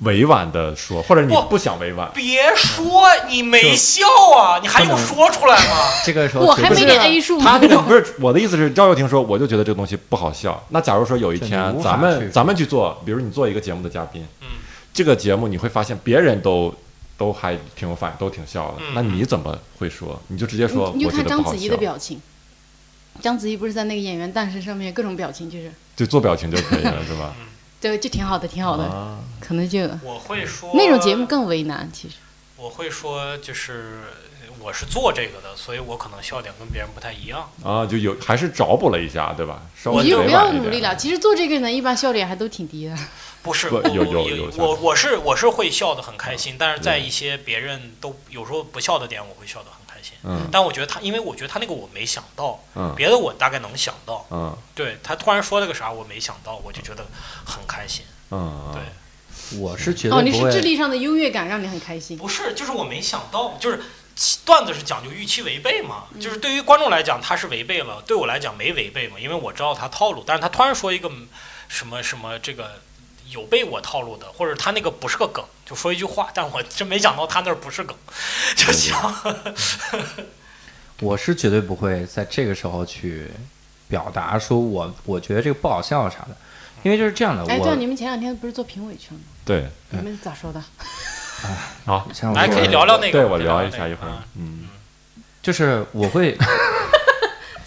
[0.00, 2.10] 委婉的说，或者你不不想委婉？
[2.14, 4.04] 别说你没笑
[4.36, 5.88] 啊，你还用说出来吗？
[6.04, 7.60] 这个时候我还没点 A 数他呢。
[7.62, 10.62] 那个不是我的意思是，赵又廷说，我就觉得这个东西不好笑。
[10.68, 14.48] 那假如说有一天咱们咱们去做，比如你做一个节目的嘉宾，嗯，
[14.92, 16.74] 这个节目你会发现别人都
[17.16, 18.74] 都还挺有反应，都挺笑的。
[18.80, 20.20] 嗯那你怎么会说？
[20.28, 22.20] 你就直接说，你就我觉得不好看章子怡的，表情。
[23.22, 27.34] 章子怡不是在那个演员诞生上面各种表情，就是就做表情就可以了，是吧？
[27.80, 28.84] 对，就挺好的，挺好的。
[28.84, 32.16] 啊，可能就我会说那种节目更为难，其实。
[32.56, 34.00] 我会说就是
[34.58, 37.50] 我是做这个的，所以我可能笑点跟别人不太一样。
[37.62, 39.62] 啊，就有还是找补了一下，对吧？
[39.76, 40.96] 稍微你就不委婉一点要努力了。
[40.96, 42.96] 其实做这个呢，一般笑点还都挺低的。
[43.42, 49.85] 不是，不 有有有我我是我是会笑得很开心，但是在一些别人都有时候不笑的点，我会笑得很
[50.24, 54.26] 嗯但我觉得他，因为我觉得他那个我没想到，嗯别的我大概能想到。
[54.30, 57.06] 嗯对他突然说了个啥，我没想到，我就觉得
[57.44, 58.04] 很开心。
[58.30, 60.32] 嗯，对，我是觉得哦，你。
[60.32, 62.16] 是智力上的优越感让你很开心。
[62.18, 63.80] 不是，就是我没想到，就是
[64.44, 71.10] 段子是讲究预期违背嘛，嗯就是对于观众来讲他是违背了，对我来讲没违背嘛，因为我知道他套路，但是他突然说一个
[71.68, 72.80] 什么什么这个
[73.30, 77.96] 有被我套路的，或者他那个不是个梗，就说一句话，但我真没想到他那儿不是梗，
[78.56, 79.14] 就想
[81.00, 83.30] 我是绝对不会在这个时候去
[83.88, 86.36] 表达说我我觉得这个不好笑啥的，
[86.82, 87.42] 因为就是这样的。
[87.52, 89.24] 哎，对你们前两天不是做评委去了吗？
[89.44, 90.62] 对，你们咋说的？
[91.84, 96.36] 好，来可以聊聊那个，对我聊聊一下一会儿嗯，嗯，就是我会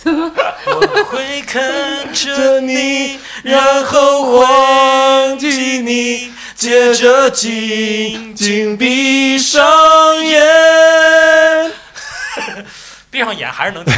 [0.05, 5.47] 我会看着你，然后忘记
[5.81, 9.61] 你，接着紧紧闭上
[10.23, 11.71] 眼。
[13.11, 13.93] 闭上眼还是能听？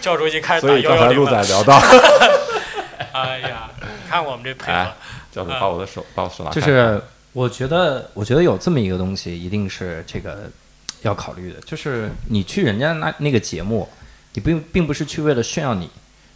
[0.00, 1.44] 教主已经开始打所以刚才陆幺幺零了。
[1.44, 1.76] 仔聊到，
[3.12, 4.94] 哎呀，你看我们这配合哎，
[5.32, 10.50] 教主把我的手把我手拿开，就是我觉得，我觉得有这么一个东西，一定是这个
[11.02, 13.88] 要考虑的，就是你去人家那那个节目，
[14.34, 15.88] 你并并不是去为了炫耀你，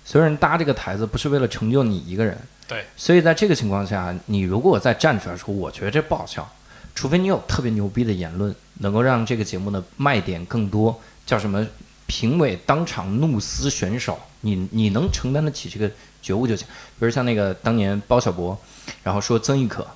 [0.05, 2.39] 所有人搭这个台子不是为了成就你一个人。
[2.67, 2.85] 对。
[2.97, 6.51] 所以在这个情况下，你如果再站出来说，我觉得这不好笑，
[6.95, 11.67] 除非你有特别牛逼的言论，能够让这个节目的卖点更多，叫什么？
[12.11, 15.91] 评委当场怒撕选手，你你能承担得起这个
[16.23, 16.67] 觉悟就行。
[16.99, 18.59] 比如像那个当年包小柏，
[19.03, 19.87] 然后说曾轶可，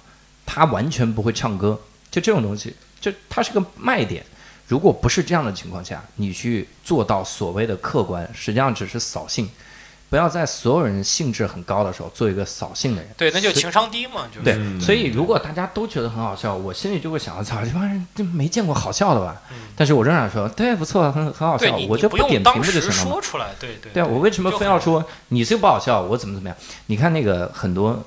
[0.44, 4.22] 他完全不会唱歌，就这种东西，就它是个卖点。
[4.72, 9.46] 如果不是这样的情况下，你去做到所谓的客观，实际上只是扫兴。
[10.08, 13.10] 不要在所有人兴致很高的时候做一个扫兴的人。
[13.14, 19.42] 对，那就情商低嘛，就是对，嗯所以如果大家都觉得很好笑，我心里就会想：操，这帮人就没见过好笑的吧？
[19.50, 23.10] 嗯但是我仍然说，对，不错，很很好笑，我就不用当点评不就时行了吗？
[23.12, 26.00] 说出来，对对对啊，我为什么非要说你这不好笑？
[26.00, 26.56] 我怎么怎么样？
[26.86, 28.02] 你看那个很多，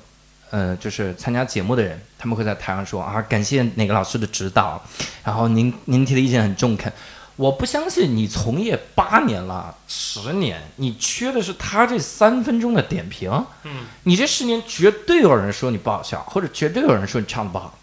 [0.50, 4.82] 呃，就是参加节目的人，他们会在台上说啊，感谢哪个老师的指导，
[5.24, 6.92] 然后您您提的意见很中肯。
[7.36, 13.30] 我不相信你从业八年了，十年，你缺的是他这三分钟的点评。
[13.64, 17.76] 嗯，你这十年绝对有人说你不好笑，或者绝对有人说你唱的不好。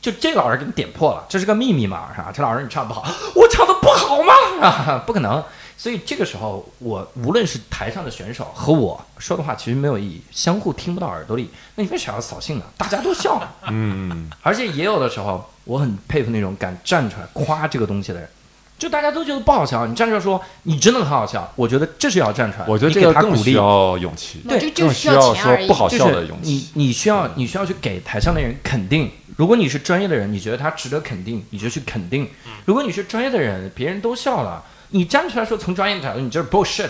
[0.00, 2.30] 就这老师给你点破了，这是个秘密嘛，是吧？
[2.32, 4.32] 这老师你唱得不好，我唱的不好吗？
[4.60, 5.42] 啊，不可能。
[5.76, 11.50] 所以这个时候，我无论是台上的选手和我说的话，其实没有意义，相互听不到耳朵里。
[11.74, 12.64] 那你为啥要扫兴呢？
[12.78, 13.54] 大家都笑了。
[13.68, 18.28] 嗯，而且也有的时候，我很佩服那种敢站出来夸这个东西的人。
[18.76, 22.66] 就大家都觉得不好笑，你站出来说你真的很好笑，我觉得这是要站出来。
[22.66, 25.72] 我觉得这个更需给他鼓励，要勇气，对就就更需要说不。
[25.72, 26.86] 好笑的勇气你。
[26.86, 29.10] 你需要你需要去给台上的人肯定。
[29.36, 32.28] 如果你是专业的人，你觉得他值得肯定，你就去肯定。
[32.64, 34.62] 如果你是专业的人，别人都笑了，
[34.94, 36.88] 你站出来说从专业角度你就是 bullshit，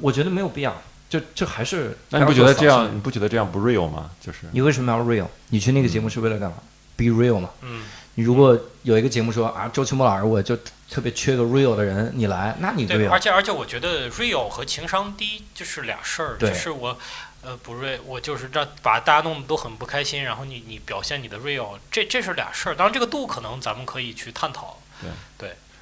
[0.00, 0.74] 我觉得没有必要。
[1.10, 2.92] 就就还是那你不觉得这样？
[2.92, 4.10] 你不觉得这样不 real 吗？
[4.20, 5.26] 就是你为什么要 real？
[5.50, 6.56] 你去那个节目是为了干嘛
[6.96, 7.50] ？Be real 嘛。
[7.60, 10.56] 嗯，你如果有一个节目说啊，周奇墨老师，我就
[10.90, 13.20] 特别缺个 real 的人，你来，那你对，而。
[13.20, 16.98] 且而且我觉得 real 和情商低就是俩事儿，对就是我。
[17.46, 22.74] 呃，不 real，我就是这把大家弄得都很不开心，然后你你表现你的 real，这这是俩事儿。
[22.74, 24.80] 当然，这个度可能咱们可以去探讨。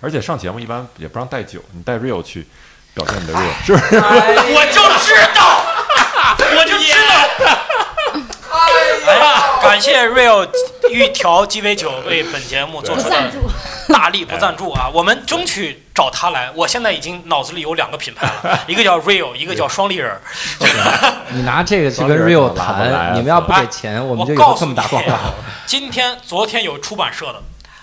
[0.03, 2.47] 而且上节目一般也不让带酒，你带 real 去
[2.93, 3.97] 表现你的 real，是不是？
[3.97, 5.65] 我就知道，
[6.59, 7.57] 我就知道。
[8.53, 10.47] 哎呀，感谢 real
[10.91, 13.39] 玉条鸡尾酒为本节目做出的不赞助，
[13.93, 14.91] 大力不赞助啊！
[14.93, 16.51] 我们争取找他来。
[16.55, 20.15] 我现在已经脑子里有两个品牌了， 一个叫 real，一个叫双立人。
[21.31, 25.17] 你拿这个去跟 real 谈，啊你们要不给钱，我们就这么告诉你打广告。，
[25.65, 27.43] 今天、昨天有出版社的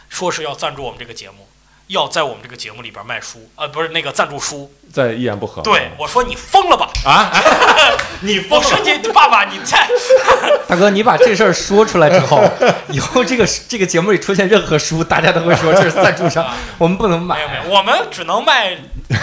[0.10, 1.49] 说是要赞助我们这个节目，
[1.90, 4.72] 要在我们这个节目里边卖书，呃，不是那个赞助书。
[4.94, 5.60] 在一言不合。
[5.64, 6.88] 对，我说你疯了吧？
[7.04, 7.32] 啊，
[8.22, 8.64] 你疯了！
[8.64, 9.90] 说你爸爸，你在
[10.70, 12.44] 大哥，你把这事儿说出来之后，
[12.90, 16.46] 以后这个这个节目里出现任何书，大家都会说这是赞助商，
[16.78, 17.38] 我们不能买。
[17.38, 18.78] 没有没有，我们只能卖，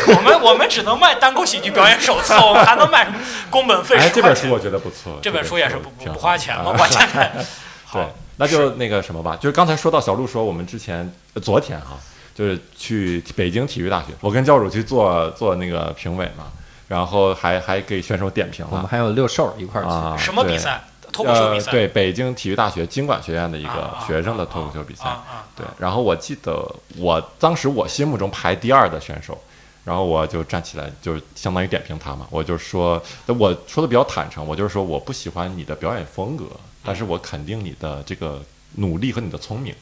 [0.09, 4.09] 我们我们只能卖单口喜剧表演手册，我们还能卖什么宫本费哎？
[4.09, 7.45] 这本书我觉得不错，这本书也是不不花钱嘛，啊我现在对
[7.85, 11.97] 好，那就那个什么吧，就是刚才说到小鹿说我们之前呃昨天哈、
[12.37, 16.53] 就是去北京体育大学，我跟教主去做做那个评委嘛，
[16.87, 19.91] 然后还还给选手点评了我们还有六兽一块儿去。
[19.91, 20.59] 啊，什么比？
[20.59, 20.85] 赛？
[21.11, 21.71] 脱口秀比呃，赛？
[21.71, 25.05] 对，北京体育大学经管学院的一个啊学生的脱口秀比赛。
[25.05, 26.63] 啊啊啊对，然后我记得
[26.99, 29.41] 我当时我心目中排第二的选手，
[29.83, 32.27] 然后我就站起来，就相当于点评他嘛。
[32.29, 36.45] 我就说，我说的比较坦诚，我就是说我不喜欢你的表演风格，
[36.85, 38.43] 但是我肯定你的这个
[38.75, 39.75] 努力和你的聪明，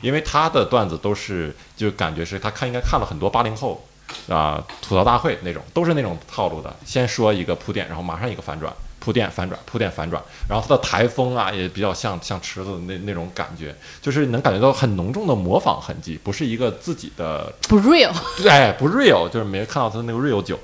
[0.00, 3.84] 因为他的段子都是就感觉是他看应该看了很多八零后
[4.28, 8.72] 啊吐槽大会那种，都是那种套路的，先说一个铺垫，然后马上一个反转。
[9.00, 18.10] 铺垫反转，铺垫反转，然后他的台风啊也比较像像池子那那种感觉，就是能感觉到很浓重的模仿痕迹，不是一个自己的，不 real。
[18.46, 20.58] 哎，不 real，就是没看到他的那个 real 酒。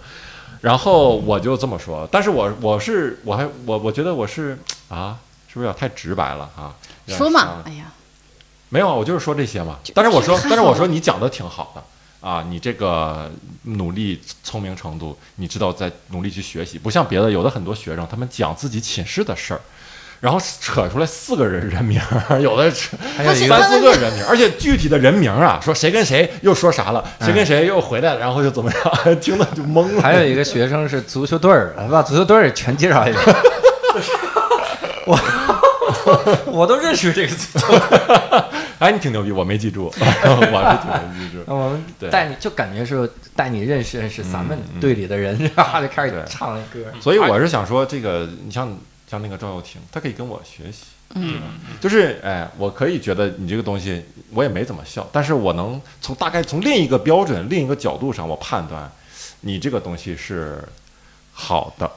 [0.61, 5.17] 然后我就这么说，但是我我是我还我我觉得我是啊，
[5.49, 6.75] 是不是有点太直白了啊？
[7.07, 7.93] 说嘛伤，哎呀，
[8.75, 9.79] 没有，我就是说这些嘛。
[9.95, 13.31] 但是我说，但是我说你讲的挺好的啊，你这个
[13.63, 19.61] 努力、聪明程度，你知道在努力去学习，不像别的有的很多学生，他们讲自己寝室的事儿，
[20.19, 28.83] 然后扯出来四个人人名儿， 有的扯还有三四个人名儿，而且具体的人名儿啊，说谁跟谁又说啥了，谁跟谁又回来了，然后就怎么样，
[29.23, 30.03] 听了就懵了。
[30.03, 33.23] 还有一个学生是足球队儿，把足球队儿全介绍一遍。
[35.07, 35.17] 我
[36.47, 37.67] 我都认识这个足球。
[38.79, 41.43] 哎，你挺牛逼，我没记住， 我是挺没记住。
[41.47, 46.81] 那我们对带你就感觉是带你认识认识咱们队里的人，然后就开始对唱歌。
[47.01, 48.77] 所以我是想说，这个你像
[49.09, 50.85] 像那个赵又廷，他可以跟我学习。
[51.17, 51.41] 嗯，
[51.81, 58.91] 就是哎，我可以觉得你这个东西我也没怎么笑，但是我能从大概从另一个标准、另一个角度上，我判断
[59.43, 60.63] 你这个东西是
[61.33, 61.91] 好的。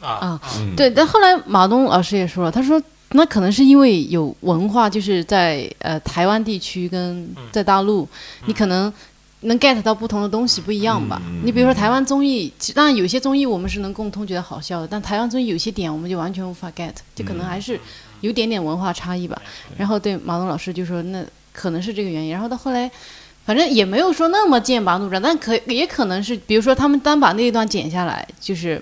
[0.00, 2.80] 啊啊嗯，对，但后来马东老师也说了，他说
[3.12, 8.06] 那可能是因为有文化，就是在呃台湾地区跟在大陆，
[8.46, 8.92] 你可能
[9.40, 11.20] 能 get 到不同的东西不一样吧。
[11.42, 17.80] 你比如说台湾综艺，其当然有些综艺我们是能共通觉得好笑的，但台湾综艺有些点我们就完全无法 get，就可能还是
[18.20, 19.40] 有点点文化差异吧。
[19.76, 22.90] 然后对马东老师就说那可能是这个原因，然后到后来。
[23.48, 28.78] 反正也没有说那么剑拔弩张，但可也可能是，比如说他们单把那一段剪下来，就是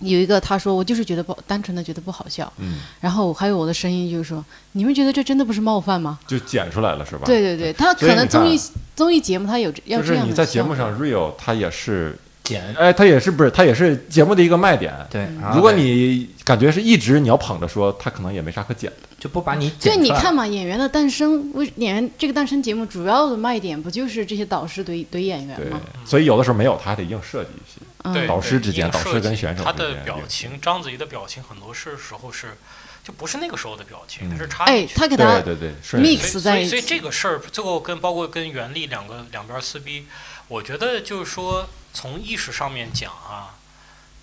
[0.00, 6.18] 有一个他说我就是觉得不单纯的觉得不好笑，嗯，然后还有我的声音就是说你们觉得这真的不是冒犯吗？
[6.26, 7.22] 就剪出来了是吧？
[7.24, 8.60] 对对对，他可能综艺
[8.96, 13.50] 综艺节目他有这要就是这样的你在节目上 real，他也是，剪哎，他也是不是？
[13.50, 14.92] 他也是节目的一个卖点。
[15.10, 19.08] 对，如果你感觉是一直你要捧着说，他可能也没啥可剪的。
[19.18, 27.80] 就不把你就剪对你看嘛，演员的诞生，为演员这个诞生节目主要的卖点不就是这些导师怼怼演员对吗？，所以有的时候没有，他还得硬设计一些。
[28.12, 32.56] 对，嗯，导师之间硬导师设计跟选手他的之间有表情，章子怡的表情很多是时候是
[33.02, 40.06] 就不是那个时候的表情，嗯它是插哎进，去他给他对对，顺 mix 所以所在一以所以这，个事儿最后跟包括跟袁立两个两边撕逼，
[40.48, 43.58] 我觉得就是说从意识上面讲啊，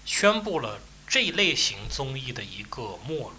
[0.06, 3.34] 宣布了这一类型综艺的一个没落。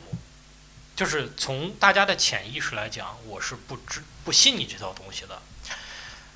[0.95, 5.41] 就是从大家的潜意识来讲，我是不知不信你这套东西的。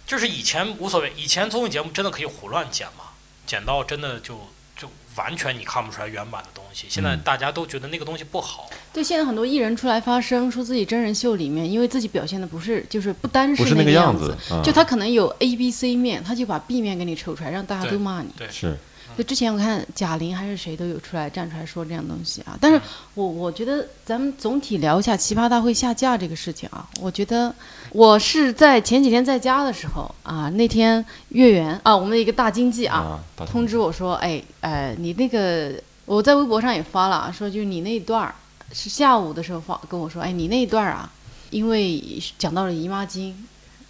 [0.07, 3.06] 就是以前无所谓，以前综艺节目真的可以胡乱剪嘛，
[3.47, 4.39] 剪到真的就
[4.77, 6.87] 就完全你看不出来原版的东西。
[6.89, 7.21] 现在嗯。
[7.25, 14.63] 大家都觉得那个东西不好，对，现在很多艺人出来发声，说自己真人秀里面，因为自己表现的不是，就是不单是那个样子，，嗯。
[14.63, 18.29] 就他可能有 A、B、C 面，他就把 B 面给你抽出来，让大家都骂你。
[18.37, 18.49] 对。
[18.51, 18.77] 是
[19.17, 22.81] 就之前我看贾玲还是谁都有出来站出来说这样东西啊，但是
[23.15, 27.55] 我我觉得咱们总体聊一下奇葩大会下架这个事情啊，我觉得
[27.93, 35.73] 我是在前几天在家的时候啊，那天月圆啊，我们的一个大经济啊，啊，通知我说，哎，哎，你那个
[36.05, 38.35] 我在微博上也发了，说就是你那一段儿
[38.73, 41.11] 是下午的时候发跟我说，哎，你那一段儿啊，
[41.51, 43.33] 因为讲到了姨妈巾，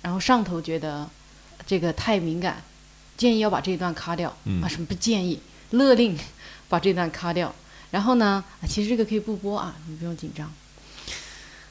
[0.03, 1.09] 然后上头觉得
[1.67, 2.63] 这个太敏感，
[3.17, 6.19] 建议要把这一段卡掉、嗯啊，什么不建议，勒令
[6.69, 7.55] 把这段卡掉。
[7.91, 10.53] 然后呢，啊其实这个可以不播啊，你不用紧张。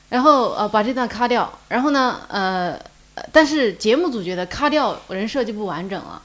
[0.10, 2.72] 然后呃，把这段卡掉，然后呢，呃，
[3.16, 6.22] 呃但是节目组觉得卡掉人设就不完整了。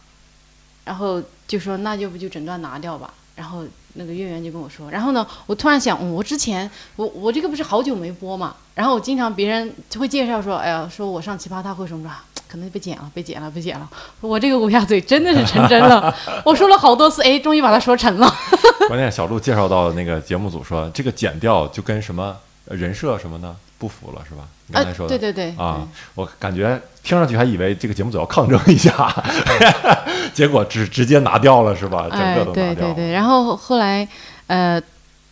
[0.84, 3.12] 然后就说那要不就整段拿掉吧。
[3.36, 12.10] 然后那个月圆就跟我说，然后呢，我突然想，嗯、我之前我我这个不是好久没播嘛，然后我经常别人就会介绍说，哎呀，说我上奇葩大会什么的，
[12.50, 13.88] 可能被剪了，被剪了，被剪了。
[14.20, 16.12] 我这个乌鸦嘴真的是成真了，
[16.44, 18.28] 我说了好多次，哎，终于把它说成了。
[18.88, 22.36] 关键小鹿介绍到那个节目组说，这个剪掉就跟什么
[22.66, 24.42] 呃人设什么的不符了，是吧？
[24.66, 29.12] 你刚才说的、对对对啊，我感觉听上去还以为这个节目组要抗争一下，
[30.34, 32.06] 结果直直接拿掉了，是吧？
[32.10, 32.74] 整哎个都，拿掉了。
[32.74, 34.06] 对对对，然后后来，
[34.46, 34.80] 呃，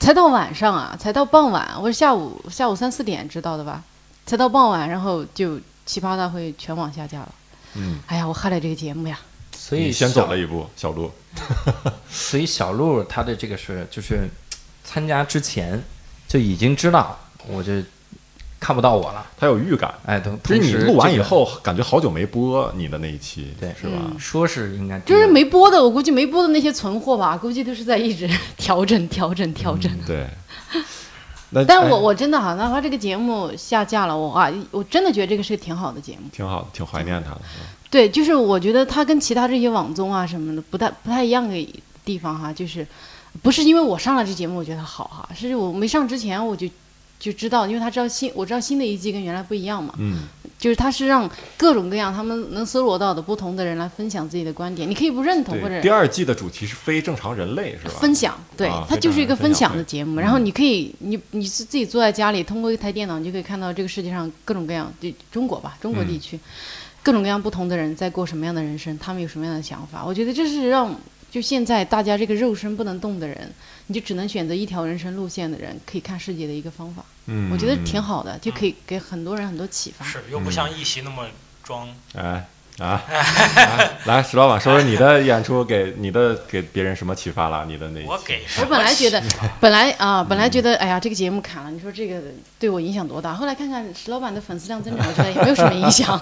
[0.00, 3.82] 才到晚上啊，才到傍晚，我是下午下午三四点知道的吧，
[4.26, 7.34] 才到傍晚，然后就奇葩大会全网下架了。
[7.76, 9.18] 嗯，哎呀，我害了这个节目呀。
[9.56, 11.10] 所以先走了一步，小鹿。
[12.10, 14.28] 所以小鹿他的这个是就是
[14.84, 15.82] 参加之前
[16.28, 17.72] 就已经知道，我就
[18.60, 19.26] 看不到我了。
[19.38, 19.94] 他有预感。
[20.04, 23.96] 哎，同其实你录完以后，感觉好久没播你的那一期，对是吧？
[24.04, 29.90] 嗯说是应该就是没播的，我估计没播的那些存货吧，估计都是在一直 调整、调整、调整。
[29.92, 30.26] 嗯对。
[31.66, 36.28] 但我我真的哈，哪怕这个节目下架了，我啊，我真的觉得这个是个挺好的节目。
[36.32, 37.40] 挺好的，挺怀念他的。
[37.90, 42.86] 对，就是我觉得它跟其他这些网综啊什么的不太不太一样的地方哈，就是
[43.42, 46.68] 不是因为我上了这节目我觉得好哈，是我没上之前我就
[47.18, 50.28] 就知道，因为他知道新我知道新的一季跟原来不一样嘛，嗯，
[50.58, 55.68] 就是他是让各种各样他们能搜罗到的不同的人来分享自己的观点，你可以不认同或。
[55.68, 57.94] 者第二季的主题是非正常人类，是吧？
[58.00, 60.20] 分享，对啊，它就是一个分享的节目。
[60.20, 66.38] 然后你可以，你你是自己坐在家里，通过一台电脑，你就可以看到这个世界上各种各样，就中国吧，中国嗯地区、
[67.02, 70.04] 各种各样不同的人在过什么样的人生，他们有什么样的想法。
[70.06, 70.94] 我觉得这是让
[71.30, 73.52] 就现在大家这个肉身不能动的人，
[73.88, 77.02] 你就只能选择一条人生路线的人，可以看世界的一个方法。
[77.26, 80.04] 嗯，我觉得挺好的，就可以给很多人很多启发。
[80.06, 81.26] 是又不像一席那么
[81.62, 81.88] 装。
[82.14, 82.46] 哎
[82.78, 87.64] 啊， 来来，石老板说说你的演出给你的给别人什么启发了？
[87.66, 89.20] 你的那我给我本来觉得，
[89.58, 92.22] 本来啊，本嗯来觉得，哎呀，这个节目砍了，你说这个
[92.56, 93.34] 对我影响多大？
[93.34, 96.20] 后来看看石老板的粉丝量增长，我觉得也没有什么影响。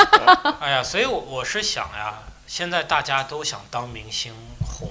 [0.58, 4.32] 哎呀，所以我我是想呀，现在大家都想当明星
[4.64, 4.88] 红，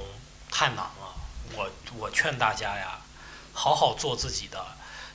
[0.52, 0.99] 太难了。
[2.00, 3.00] 我我劝大家呀，
[3.54, 4.60] 好好做自己的。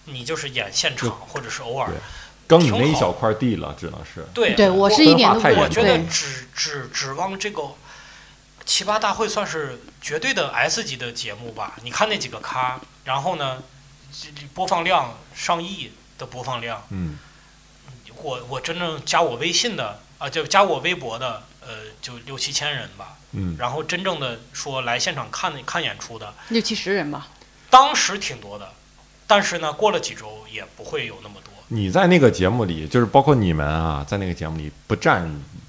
[0.06, 1.96] 你就是演现场或者是偶尔对，
[2.46, 4.26] 耕你那一小块地了，只能是。
[4.34, 7.62] 对对我是一点都我觉得指指指望这个
[8.66, 11.76] 奇葩大会算是绝对的 S 级的节目吧？
[11.82, 13.62] 你看那几个咖，然后呢，
[14.12, 17.18] 这这播放量上亿的播放量，嗯，
[18.22, 23.18] 我我真正加我微信的啊，就加我微博的，呃，就六七千人吧。
[23.32, 27.28] 嗯，然后真正的说来现场看看演出的，六七十人吧，
[27.68, 28.72] 当时挺多的，
[29.26, 31.52] 但是呢，过了几周也不会有那么多。
[31.68, 35.28] 你在那个节目里，就是包括你们啊，在那个节目里不占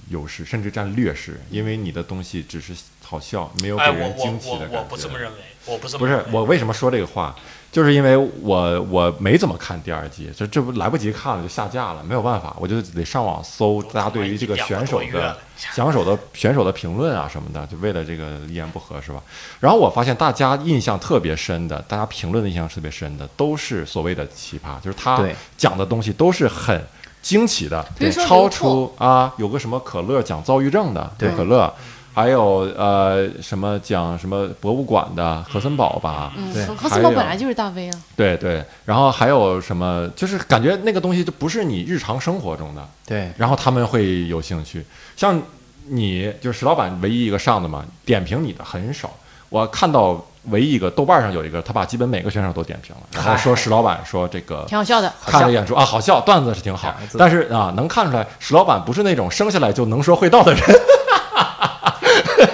[0.09, 4.75] 优势，甚至占劣势，因为你的东西只是好笑，没有给人我惊喜的感觉。
[4.75, 7.35] 我我不这么认为，我不这么不是我为什么说这个话，
[7.75, 19.21] 就是因为我我没怎么看第二季，就这不来不及看了就下架了，没有办法，我就得上网搜大家对于这个选手的 选手的选手的评论啊什么的，就为了这个一言不合是吧？
[19.59, 25.21] 然后我发现大家印象特别深的，大家评论的印象特别深的，都是所谓的奇葩，就是他
[25.57, 26.81] 讲的东西都是很
[27.21, 31.73] 惊奇的，对超出啊，有个什么可乐讲躁郁症的，对可乐。
[32.15, 44.85] 还有呃什么讲什么博物馆的何森堡吧，对嗯，何森堡本来就是大 V 啊，对对，然后还有什么，就是感觉那个东西就不是你日常生活中的，对，然后他们会有兴趣。
[45.17, 45.41] 像
[45.89, 49.11] 你就是石老板唯一一个上的嘛，点评你的很少。
[49.49, 55.13] 我看到唯一一个豆瓣上有一个，他把基本每个选手都点评了，然后说石老板说这个挺好笑的。
[55.25, 60.63] 看了演出啊，好笑，段子是挺好但是啊，能看出来石老板不是那种生下来就能说会道的人。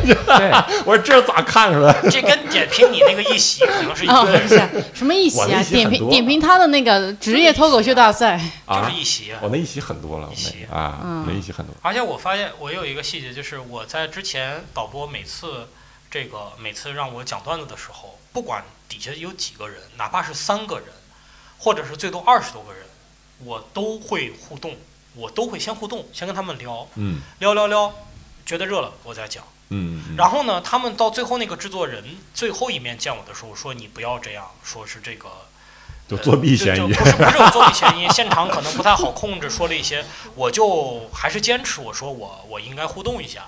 [0.02, 0.52] 对，
[0.86, 1.94] 我说这咋看出来？
[2.10, 4.62] 这跟点评你那个一席可能是一啊，个，不是
[4.94, 8.38] 什么一席啊，席点评点评他的那个职业脱口秀大赛，
[8.68, 8.90] 就啊。
[8.90, 9.32] 是，一席。
[9.42, 11.26] 我那一席很多了，一席啊，嗯。
[11.28, 11.76] 那一席很多。
[11.82, 15.68] 而且我发现我有一个细节，就是我在之前导播每次
[16.10, 20.86] 这个每次让我讲段子的时候，不管底下有几个人，哪怕是三个人，
[21.58, 22.84] 或者是最多二十多个人，
[23.44, 24.76] 我都会互动，
[25.16, 26.88] 我都会先互动，先跟他们聊。
[26.96, 27.22] 嗯。
[27.40, 27.94] 聊聊聊，
[28.46, 29.44] 觉得热了我再讲。
[29.72, 32.04] 嗯，嗯然后呢，他们到最后那个制作人
[32.34, 35.28] 最后一面见我的时候说：“你不要这样，说是这个。”
[36.10, 36.94] 有作弊嫌疑就就。
[36.94, 40.06] 不是不是有作弊嫌疑，现场可能不太好控制，说了一些，
[40.36, 43.46] 我就还是坚持我说我我应该互动一下，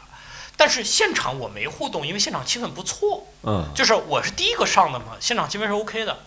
[0.56, 6.20] 但是现场我没互动，因为现场气氛不错，嗯就是我是第一个上的嘛，现场气氛是 OK 的，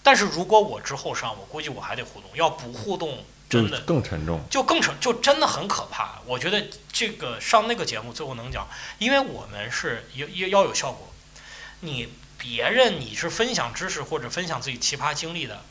[0.00, 4.40] 但是如果我之后上，我估计我还得互动，要不互动就真的更沉重。
[4.48, 6.20] 就更沉就真的很可怕。
[6.24, 8.66] 我觉得这个上那个节目最后能讲，
[8.98, 11.12] 因为我们是要要要有效果。
[11.80, 15.62] 你别人你是分享知识或者分享自己奇葩经历的，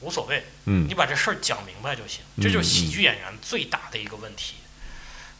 [0.00, 2.20] 无所谓，嗯你把这事儿讲明白就行。
[2.36, 4.54] 嗯这就是喜剧演员最大的一个问题，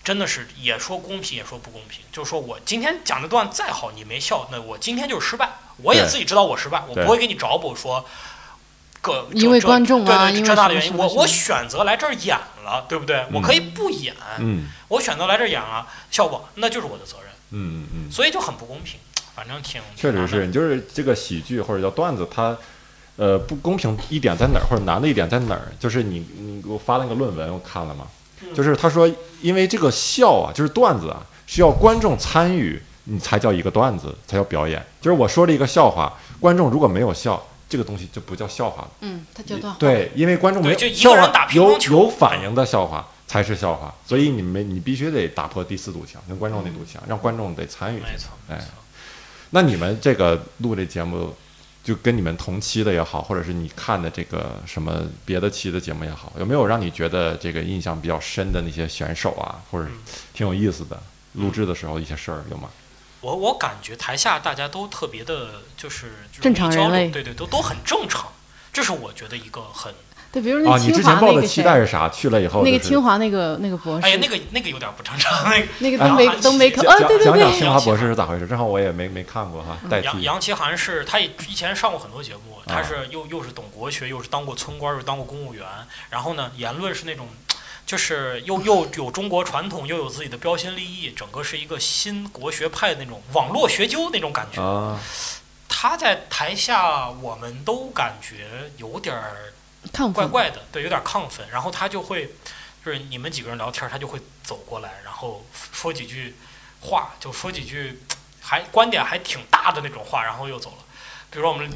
[0.03, 2.01] 真的是也说公平也说不公平。
[2.11, 5.51] 就是说我今天讲的段再好，你没笑，那我今天就是失败。
[5.78, 8.09] 我也自己知道我失败，我不会给你找补说。
[9.05, 13.24] 个因为观众啊对对因为这大的原因，我我选择来这儿演了，对不对？
[13.32, 18.98] 我可以不演，嗯我选择来这儿演了，效果那就是我的责任，嗯嗯嗯，所以就很不公平。
[19.36, 22.57] 反正挺确实是，你就是这个喜剧或者叫段子，它
[23.16, 25.62] 呃不公平一点在哪儿，或者难的一点在哪儿？
[25.78, 28.07] 就是你你给我发那个论文，我看了吗？
[28.42, 34.84] 嗯就是他说，因为这个笑啊，就是段子啊，需要观众参与，你才叫一个段子，才叫表演。
[35.00, 38.91] 就是我说了一个笑话，观众如果没有笑，这个东西就不叫笑话了。
[39.01, 39.57] 嗯，他叫？
[39.79, 48.12] 对，因为观众没有就一笑话个人打乒有乓球有反应的笑话才是笑话，所以你没你必须得打破第四堵墙，跟观众那堵墙，让观众得参与进去。
[48.12, 48.67] 没错，没哎错。
[49.51, 51.35] 那你们这个录这节目，
[51.83, 59.99] 就跟你们同期的也好，或者是你看的这个什么别的期的节目也好，有没有让你觉得这个印象比较深的那些选手啊，或者嗯
[60.33, 61.01] 挺有意思的？
[61.35, 62.69] 录制的时候一些事儿有吗？
[63.25, 66.12] 我我感觉台下大家都特别的，就是
[66.43, 68.27] 正常交流人类对对，都都很正常。
[68.70, 69.95] 这是我觉得一个很，
[70.31, 72.09] 对，比如啊，那清你之前华那个抱的期待谁，是啥？
[72.11, 75.49] 去了以后那个清华那个那个博士，哎呀，那个那个有点不正常。
[75.49, 78.47] 那个那个哎东北杨讲东北口啊，对对讲讲对，清华博士是咋回事？
[78.47, 85.64] 正好我也没没看过哈，杨杨奇涵是他以以前上过很多节目，他啊是又又是懂国学，又是当过村官，又当过公务员，
[86.11, 87.27] 然后呢，言论是那种。
[87.87, 94.62] 就是又又有中国传统，又有自己的标新立异，整个是一个新国学派的那种网络学究那种感觉。
[94.62, 94.99] 啊，
[95.68, 99.53] 他在台下，我们都感觉有点儿
[99.93, 101.47] 亢，怪怪的，对，有点亢奋。
[101.51, 102.30] 然后他就会，
[102.85, 106.35] 就是你们几个人聊天，他就会走过来，然后说几句
[106.80, 108.01] 话，就说几句
[108.41, 110.84] 还观点还挺大的那种话，然后又走了。
[111.35, 111.68] 比如说我们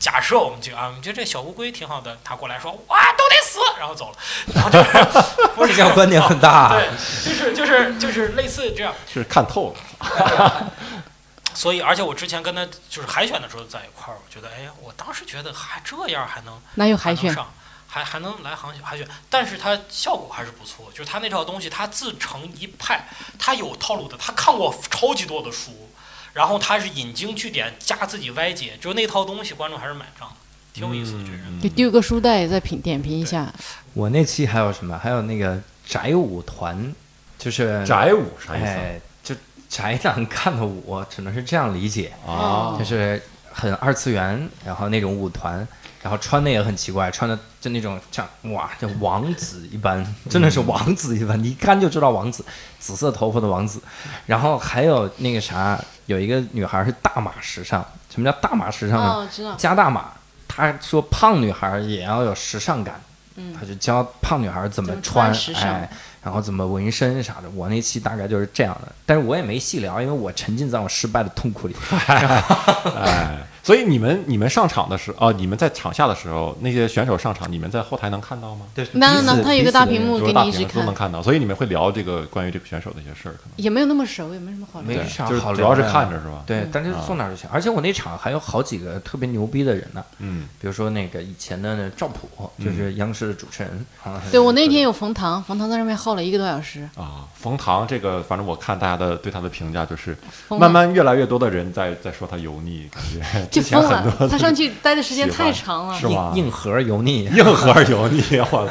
[0.00, 4.16] 假设我们几个啊，我们觉得这小乌龟挺好的，他过来说哇都得死，然后走了，
[4.54, 6.70] 然后就是不是这样观点很大。
[6.72, 6.88] 对，
[7.22, 8.94] 就是就是就是类似这样。
[9.06, 10.72] 就是看透了。
[11.54, 17.30] 所以，而且我之前跟他就是海选的时候在一块儿，我觉得，哎呀，我当时觉得还这样还能哪有海选？
[17.34, 17.52] 上，
[17.86, 20.90] 还还能来航海选，但是他效果还是不错。
[20.92, 23.06] 就是他那套东西，他自成一派，
[23.38, 25.90] 他有套路的，他看过超级多的书，
[26.32, 30.34] 然后他是引经据典加自己歪解，就那套东西观众还是买账的，
[30.72, 31.24] 挺有意思的。
[31.24, 33.52] 这人，嗯给丢个书袋再评点评一下，
[33.94, 34.98] 我那期还有什么？
[34.98, 36.94] 还有那个宅舞团，
[37.38, 39.34] 就是宅舞啥意思哎，就
[39.68, 42.76] 宅男看的舞，只能是这样理解，啊？
[42.78, 43.20] 就是
[43.52, 45.66] 很二次元，然后那种舞团，
[46.02, 52.44] 然后穿的也很奇怪，穿的就那种像哇，这王子一般，真的是王子一般，你一看就知道王子，
[52.80, 53.80] 紫色头发的王子。
[54.26, 59.12] 然后还有那个啥，有一个女孩是大码时尚，什么叫大码时尚呢？
[59.12, 60.10] 哦，知道，加大码，
[60.48, 63.00] 她说胖女孩也要有时尚感，
[63.36, 65.88] 嗯她就教胖女孩怎么怎么穿，穿时尚哎，
[66.22, 67.48] 然后怎么纹身啥的。
[67.54, 71.76] 我那期大概就是这样的，但是我也没细聊，因为我沉浸在我失败的痛苦里。
[72.08, 78.66] 哎，所以你们你们上场的时候，哦，你们在场下的时候，那些选手上场，你们在后台能看到吗？
[78.74, 85.02] 对，那彼此那他有个大屏幕给你一直看，都能看到，所以你们会聊这个关于这个选手的一些事儿，可能也没有那么熟，也没什么好聊的。
[85.02, 86.42] 没啥好聊主要是看着是吧？
[86.46, 87.48] 对，但是坐哪儿就行。
[87.52, 93.86] 而且我那场还有好几个特别牛逼的人呢，嗯，比如说那个以前的那赵普，就是央视的主持人。
[94.02, 96.88] 啊对我那天有冯唐，冯唐在上面耗了一个多小时。
[96.96, 100.16] 啊，冯唐这个，反正我看大家的对他的评价就是，
[100.48, 106.08] 慢慢越来越多的人在在说他油腻，感觉就之前疯很多了，他上去待的时间太长了是。
[106.08, 106.32] 吗？
[106.34, 108.68] 硬核油腻，硬核油腻，我，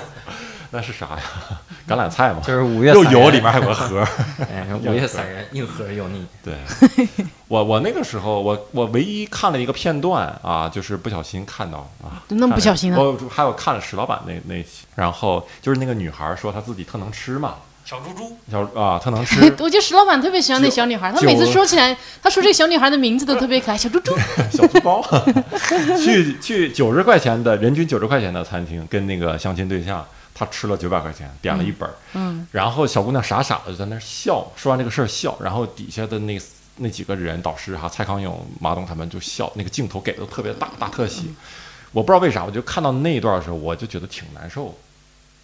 [0.71, 1.21] 那是啥呀？
[1.87, 2.39] 橄榄菜吗？
[2.45, 4.01] 就是五月又散人油里面还有个核。
[4.49, 6.25] 哎，五月散人，硬核油腻。
[6.43, 6.55] 对，
[7.47, 17.55] 我我那个时候，我我唯一看了一个片段啊，就是不小心看到啊，那么不小心啊我还有看了石老板那那期，然后就是那个女孩说她自己特能吃嘛，
[17.91, 24.15] 小猪猪，小啊特能吃， 我觉得石老板特别喜欢那小女孩，他每次说起来，他说这个小女孩的名字都特别可爱，小猪猪。
[24.49, 25.05] 小猪包，
[26.01, 36.39] 去去九十块钱的人均九十块钱的餐厅，跟那个相亲对象，他吃了九百块钱，点了一本儿，嗯，然后小姑娘傻傻的就在那儿笑，说完这个事儿笑，然后底下的那
[36.77, 41.23] 那几个人导师哈，蔡康永、马东他们就笑，那个镜头给的特别大大特写，
[41.91, 44.73] 我不知道为啥，我就看到那一段的时候，我就觉得挺难受的。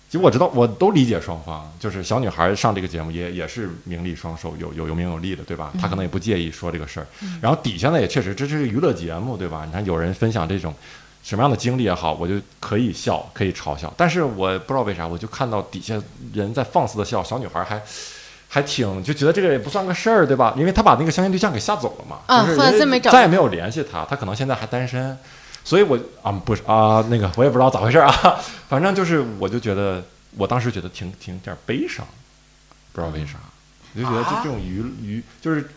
[0.10, 5.70] 其实我知道，我都理解双方，就是小女孩上这个节目也也是名利双收，有有有名有利的，对吧？
[5.82, 7.08] 她可能也不介意说这个事儿。
[7.42, 9.64] 然后底下呢也确实，这是个娱乐节目，对吧？
[9.66, 10.74] 你看有人分享这种
[11.24, 13.94] 什么样的经历也好，我就可以笑，可以嘲笑。
[13.98, 16.02] 但是我不知道为啥，我就看到底下
[16.34, 17.82] 人在放肆的笑，小女孩还
[18.48, 20.54] 还挺就觉得这个也不算个事儿，对吧？
[20.58, 22.56] 因为她把那个相亲对象给吓走了嘛，就是
[23.12, 25.18] 再也没有联系她，她可能现在还单身。
[25.68, 28.40] 所以我啊不是啊那个我也不知道咋回事啊，
[28.70, 30.02] 反正就是我就觉得
[30.38, 32.08] 我当时觉得挺挺有点悲伤，
[32.94, 33.34] 不知道为啥，
[33.94, 35.70] 我就觉得就啊这种娱娱就是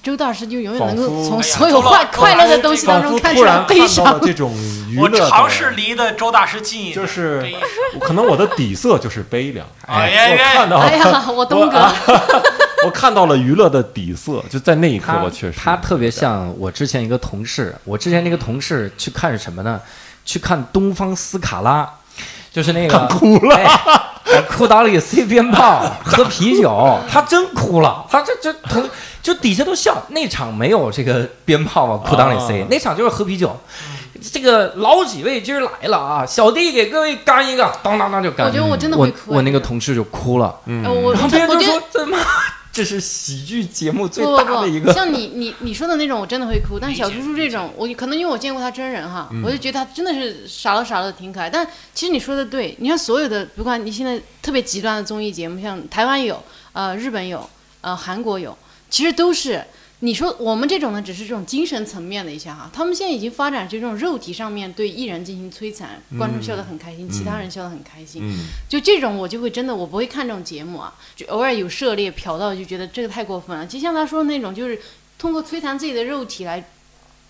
[0.00, 4.20] 周大师就永远能够从所有快快乐的东西当中看出来悲伤。
[4.22, 4.54] 这种
[4.88, 7.44] 娱我乐我，尝试离的周大师近一点，就是
[8.00, 9.66] 可能我的底色就是悲凉。
[9.88, 11.92] 哎呀我看到哎呀，我东哥，
[12.84, 19.80] 我看到了娱乐的底色，就在那一刻，我确实他特别像我之前一个同事，我之前那个同事去看什么呢？
[20.24, 21.88] 去看东方斯卡拉，
[22.52, 23.56] 就是那个哭了，
[24.24, 28.88] 哎、裤裆里塞鞭炮， 喝啤酒，他真哭了，他这这同
[29.20, 30.00] 就底下都笑。
[30.10, 33.58] 那场没有这个鞭炮往裤裆里塞，啊那场就是喝啤酒。
[34.32, 38.46] 这个老几位今儿来了啊，小弟给各位干一个，当当当就干。
[38.46, 39.34] 我觉得我真的会哭。
[39.34, 42.16] 我那个同事就哭了，嗯然后别人就说这妈
[42.72, 44.92] 这是喜剧节目最不大的一个。
[44.94, 46.78] 像你你你说的那种，我真的会哭。
[46.80, 51.50] 但小猪猪这种，我可能因为我见过他真人哈，嗯我就觉得他真的是傻了傻了，挺可爱。
[51.50, 56.42] 但其实你说的对，你看所有的，不管你现在特别极端的综艺节目，像台湾有，
[56.72, 57.48] 呃，日本有，
[57.82, 58.56] 呃，韩国有，
[58.88, 59.62] 其实都是。
[60.04, 73.64] 你说我们这种呢，只是这种精神层面的一些哈，他们现在已经发展成这种肉体上面对艺人进行摧残，观众笑得很开心，其他人笑得很开心，嗯，就这种我就会真的我不会看这种节目啊，就偶尔有涉猎瞟到就觉得这个太过分了。
[73.64, 74.76] 就像他说的那种，就是
[75.18, 76.58] 通过摧残自己的肉体来，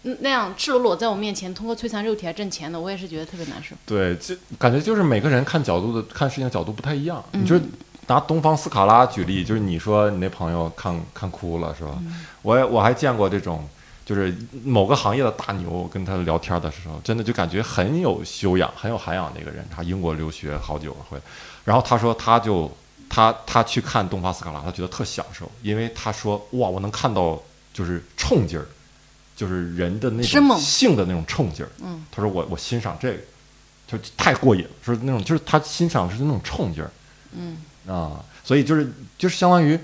[0.04, 3.76] 嗯那样赤裸裸在我面前通过摧残肉体来挣钱的，我也是觉得特别难受。
[3.84, 7.22] 对，就感觉就是每个人看角度的看事情的角度不太一样。
[7.34, 7.62] 嗯你就是
[8.06, 11.92] 拿东方斯卡拉举例，就是你说你那朋友看看哭了是吧？
[12.00, 13.68] 嗯我也我还见过这种，
[14.04, 19.64] 就是某个行业的大牛跟他聊天的时候，真的就感觉很有修养、很有涵养的一个人。
[19.74, 21.16] 他英国留学好久回，
[21.64, 22.70] 然后他说他就
[23.08, 27.40] 他他去看东方斯卡拉，他觉得特享受，因为他说哇，我能看到
[27.72, 28.66] 就是冲劲儿。
[29.34, 33.18] 就是人的那种性的那种冲劲儿，嗯，他说我我欣赏这个，
[33.88, 36.90] 就太过瘾了，说那种就是他欣赏的是那种冲劲儿，
[37.32, 37.56] 嗯，
[37.86, 39.78] 啊，所以就是就是相当于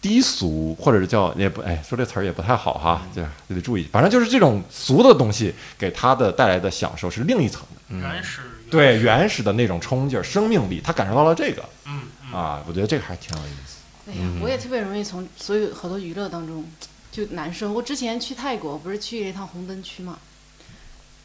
[0.00, 8.40] 低俗，或者是叫也不哎说这词儿也不太好哈，嗯就得注意，反正就是这种俗的东西给他的带来的享受是另一层的，原始
[8.70, 14.10] 对原始的那种冲劲儿、生命力，他感受到了这个嗯嗯啊，我觉得这个还挺有意思。
[14.10, 16.64] 哎呀，我也特别容易从所有好多娱乐当中
[17.12, 17.72] 就难受。
[17.72, 20.18] 我之前去泰国不是去了一趟红灯区嘛，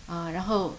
[0.06, 0.76] 啊，然后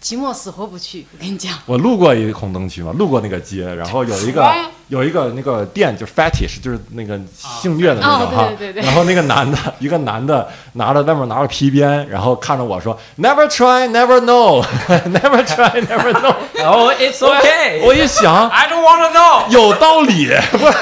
[0.00, 4.54] 期末死活不去，我跟你讲，我路过一个红灯区嘛，路过那个街，然后有一个
[4.88, 8.48] 有一个那个店，就是 fetish，就是那个性虐的那种哦哈。
[8.76, 16.34] 然后那个男的，一个男的拿着外面拿着皮鞭，然后看着我说，Never try, never know, never try, never know。
[16.64, 17.84] 哦，It's okay。
[17.84, 19.48] 我一想，，I don't wanna know。
[19.50, 20.30] 有道理，
[20.60, 20.74] 我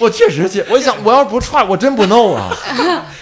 [0.00, 2.50] 我确实去，我一想，我要是不 try，我真不 know 啊。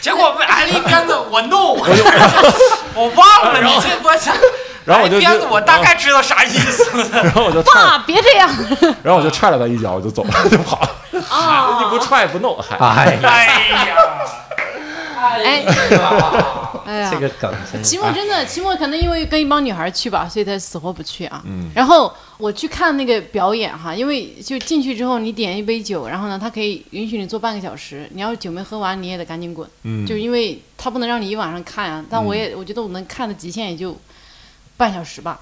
[0.01, 1.77] 结果被挨了一鞭子，我 no，
[2.97, 4.33] 我忘了你这我这，
[4.85, 7.09] 然后我就鞭子，我大概知道啥意思了。
[7.25, 8.49] 然后我就，爸别这样
[9.03, 10.91] 然后我就踹了他一脚，我就走了，就跑了。
[11.31, 11.79] 啊！
[11.83, 13.45] 你不踹不 know，还哎呀，哎
[13.87, 13.97] 呀，
[15.45, 15.65] 哎，
[16.87, 17.51] 哎呀这个梗
[17.83, 21.41] 期末真的，期末可能因为跟一帮女孩去吧，所以他死活不去啊。
[21.47, 32.05] 嗯然后我去看那个表演哈，因为就进去之后你点一杯酒，然后呢，他可以允许你坐半个小时，你要是酒没喝完，你也得赶紧滚，嗯，就因为他不能让你一晚上看啊。
[32.11, 33.97] 但我也、我觉得我能看的极限也就
[34.77, 35.41] 半小时吧。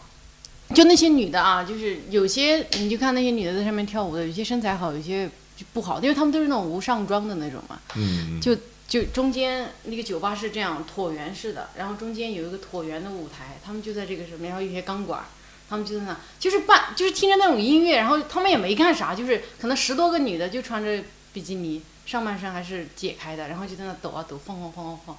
[0.74, 7.78] 就那些女的啊，就是有些你就看那些女的在上面跳舞的，有些身材好，有些就不好，因为她们都是那种无上妆的那种嘛。
[7.96, 8.56] 嗯，就
[8.88, 15.26] 就中间那个酒吧是这样椭圆式的，然后中间有一个椭圆的舞台，他们就在这个上面，然后有些钢管儿，
[15.68, 21.04] 他们就在那，就是半，就是听着那种音乐，然后他们也没干啥，就是可能十多个女的就穿着
[21.34, 25.18] 比基尼，上半身还是解开的，然后就在那抖啊抖，晃晃晃晃晃，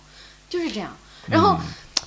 [0.50, 0.98] 就是这样。
[1.30, 1.58] 然后，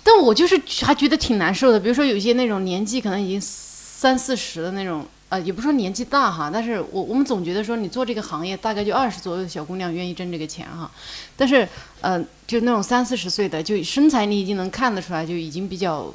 [0.07, 5.05] 但我就是还觉得挺难受的，比如说有一些那种年纪可能已经三四十的那种。
[5.29, 10.89] 呃，也不说年纪大哈，但是我我们总觉得说你做这个行业大概就二十左右的小姑娘愿意挣这个钱哈，
[11.37, 11.69] 但是
[12.01, 16.15] 呃，就那种三四十岁的，就身材你已经能看得出来，就已经比较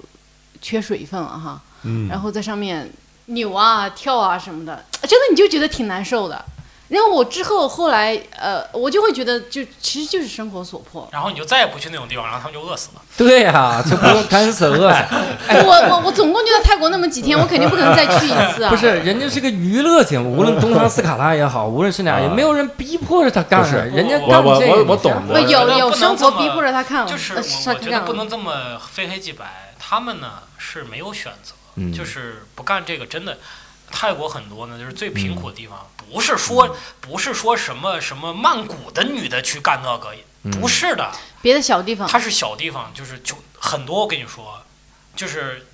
[0.61, 1.61] 缺水分了哈。
[1.83, 2.89] 嗯，然后在上面
[3.25, 6.45] 扭啊、跳啊什么的，真的你就觉得挺难受的。
[6.91, 11.07] 然后我之后后来呃，我就会觉得就其实就是生活所迫。
[11.13, 13.01] 然后你就再也不去那种地方，然后他们就饿死了。
[13.17, 15.05] 对呀、就不用 干死饿死。
[15.65, 18.69] 我我我总共就在泰国那么几天，我肯定不可能 再去一次啊。
[18.69, 30.27] 不是，人家是个娱乐节目，无论东方斯卡拉也好，无论是哪样，也没有人逼迫着他干是人家我干这个我我我懂不我觉得有有生活逼迫着他看了，就是呃我我觉得不能这么非黑即白，他们呢
[30.57, 33.37] 是没有选择，嗯就是不干这个真的。
[33.91, 41.11] 泰国很多呢，就是最贫嗯苦的地方，不是说不是说什么什么曼谷的女的去干那个，嗯不是的，
[41.41, 42.07] 别的小地方。
[42.07, 44.01] 它是小地方，就是就很多。
[44.01, 44.61] 我跟你说，
[45.15, 45.67] 就是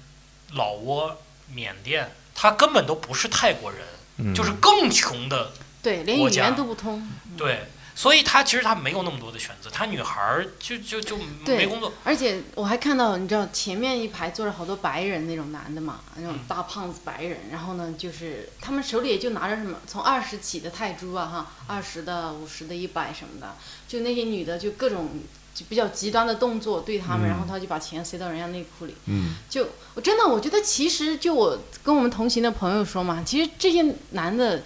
[0.53, 1.15] 老挝、
[1.53, 3.81] 缅甸，他根本都不是泰国人，
[4.17, 5.51] 嗯就是更穷的
[5.81, 7.09] 对，连语言都不通。
[7.37, 11.17] 对，所以他其实他没有那么多的选择，他女孩儿就就就
[11.47, 11.91] 没工作。
[12.03, 23.55] 而且我还看到，你知道前面一排坐着好多白人那种男的嘛，那种嗯大胖子白人，然后呢，就是他们手里也就拿着什么从二十起的泰铢啊，哈，二十的、五十的、一百什么的，
[23.87, 25.09] 就那些女的就各种
[25.55, 28.93] 就比较极端的动作对他们，嗯然后他就把钱塞到人家内裤里。
[29.07, 34.61] 嗯就我真的我觉得其实就我跟我们同行的朋友说嘛，其实这些男的。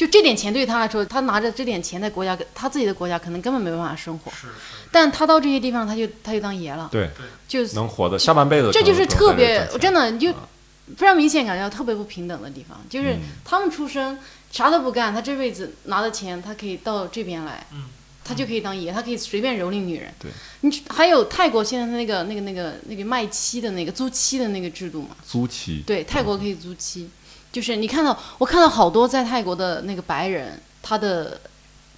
[0.00, 7.10] 就这点钱对他来说，他拿着这点钱在国家，他自己的国家可能根本没办法生活，是是，但他到这些地方，他就他就当爷了，对，
[7.46, 10.48] 就能活的下半辈子这就是特别真的你就啊
[10.96, 13.20] 非常明显感觉到特别不平等的地方，就是嗯。
[13.44, 14.18] 他们出生
[14.50, 17.84] 啥都不干，他这辈子拿的钱，他可以到这边来，嗯，
[18.30, 20.14] 他就可以当爷，他可以随便蹂躏女人。
[20.20, 25.16] 对，你还有泰国现在那个那个那个那个卖妻的那个租妻的那个制度嘛？
[25.26, 27.08] 租妻，对，泰国可以租妻，
[27.50, 31.40] 就是你看到我看到好多在泰国的那个白人，他的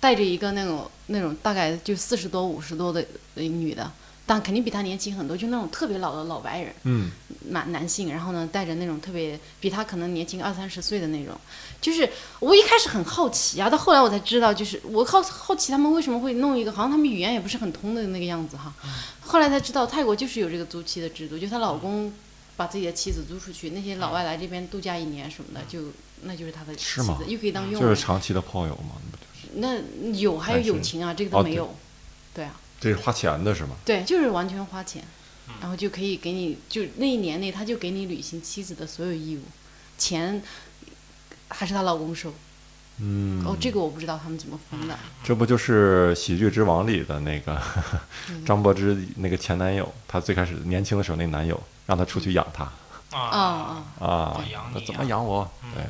[0.01, 3.05] 带着一个那种那种大概就四十多五十多的
[3.35, 3.93] 呃女的，
[4.33, 6.75] 但肯定比他年轻很多，就那种特别老的老白人。
[6.85, 7.11] 嗯
[7.49, 11.35] 男男性，然后呢，带着那种特别比他可能年轻二三十岁的那种，
[11.81, 12.09] 就是
[12.39, 18.73] 我一开始很好奇啊，到后来我才知道，就是我好好奇他们为什么会弄一个，好像他们语言也不是很通的那个样子哈。
[19.21, 22.13] 后来才知道，泰国就是有这个租妻的制度，就她老公
[22.57, 25.89] 把自己的妻子租出去，那些老外来这边度假一年什么的，就
[26.23, 27.97] 那就是他的妻子，又可以当佣人就是人。
[27.97, 31.75] 长期的炮友嘛，那不就是那有还有友情啊，这个都没有。
[32.33, 32.55] 对啊。
[32.83, 33.77] 这是花钱的是吗？
[33.85, 35.05] 对，就是完全花钱
[35.47, 39.43] 嗯，然后就可以给你，就那一年内他就给你履行妻子的所有义务，
[39.97, 40.43] 钱
[41.47, 42.35] 还是她老公收。
[42.99, 44.99] 嗯，哦，这个我不知道他们怎么分的。
[45.23, 47.61] 这不就是《喜剧之王》里的那个
[48.29, 52.65] 嗯 张柏芝那个前男友，他最开始年轻的时候那男友让他出去养他
[53.11, 55.49] 啊啊，啊，养，你那怎么啊养我？
[55.65, 55.85] 嗯对，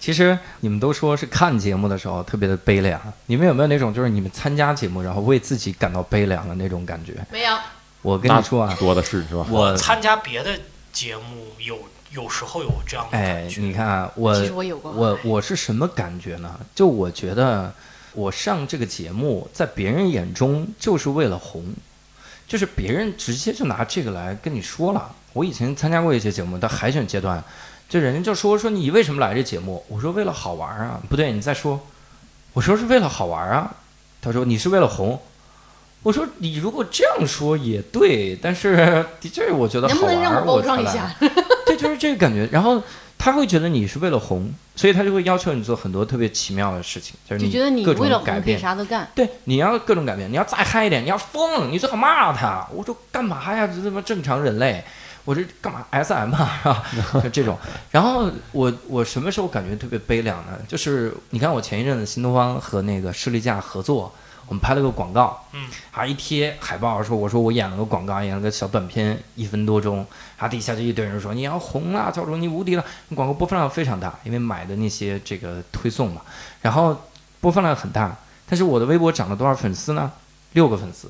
[0.00, 7.14] 其实你们都说是看节目的时候特别的悲凉，你们有没有那种就是你们参加节目然后为自己感到悲凉的那种感觉？
[7.30, 7.54] 没有。
[8.00, 9.46] 我跟你说啊，多的是是吧？
[9.50, 10.58] 我参加别的
[10.90, 11.22] 节目
[11.58, 11.78] 有
[12.12, 13.60] 有时候有这样的哎感，觉。
[13.60, 14.90] 你看啊我其实我有过。
[14.90, 16.58] 我我是什么感觉呢？
[16.74, 17.70] 就我觉得
[18.14, 21.74] 我上这个节目，在别人眼中就是为了红，
[22.48, 25.14] 就是别人直接就拿这个来跟你说了。
[25.34, 27.44] 我以前参加过一些节目，到海选阶段，
[27.90, 29.84] 就人家就说说你为什么来这节目？
[29.88, 31.78] 我说为了好玩啊，不对，你再说，
[32.52, 33.74] 我说是为了好玩啊。
[34.22, 35.20] 他说你是为了红。
[36.02, 41.14] 我说你如果这样说也对，但是 的确我觉得好玩，能让我包装才来一下？
[41.66, 42.48] 对，就是这个感觉。
[42.50, 42.82] 然后
[43.18, 47.84] 他会觉得你是为了红，所以他就会要求你做很多特别奇妙的事情，就是你觉得你
[48.24, 48.58] 改变。
[48.58, 49.06] 啥都干。
[49.14, 52.66] 对，你要各种改变，你要再嗨一点，你要疯，你最好骂他。
[52.72, 53.66] 我说干嘛呀？
[53.66, 54.82] 这他妈正常人类，
[55.24, 56.84] 我这干嘛 S M 啊？
[56.90, 57.20] 是吧？
[57.20, 57.56] 就这种。
[57.90, 60.58] 然后我我什么时候感觉特别悲凉呢？
[60.66, 64.12] 就是你看我前一阵子新东方和那个士力架合作，
[64.46, 69.98] 我们拍了个广告，嗯，啊一贴海报说我说我演了个广告，演了个小短片，一分多钟，
[70.38, 76.22] 然后底下就一堆人说你要红了，教主你无敌了，广告播放量非常大，因为买的那些这个推送嘛，
[76.62, 76.96] 然后
[77.40, 78.16] 播放量很大，
[78.48, 80.10] 但是我的微博涨了多少粉丝呢？
[80.52, 81.08] 六个粉丝，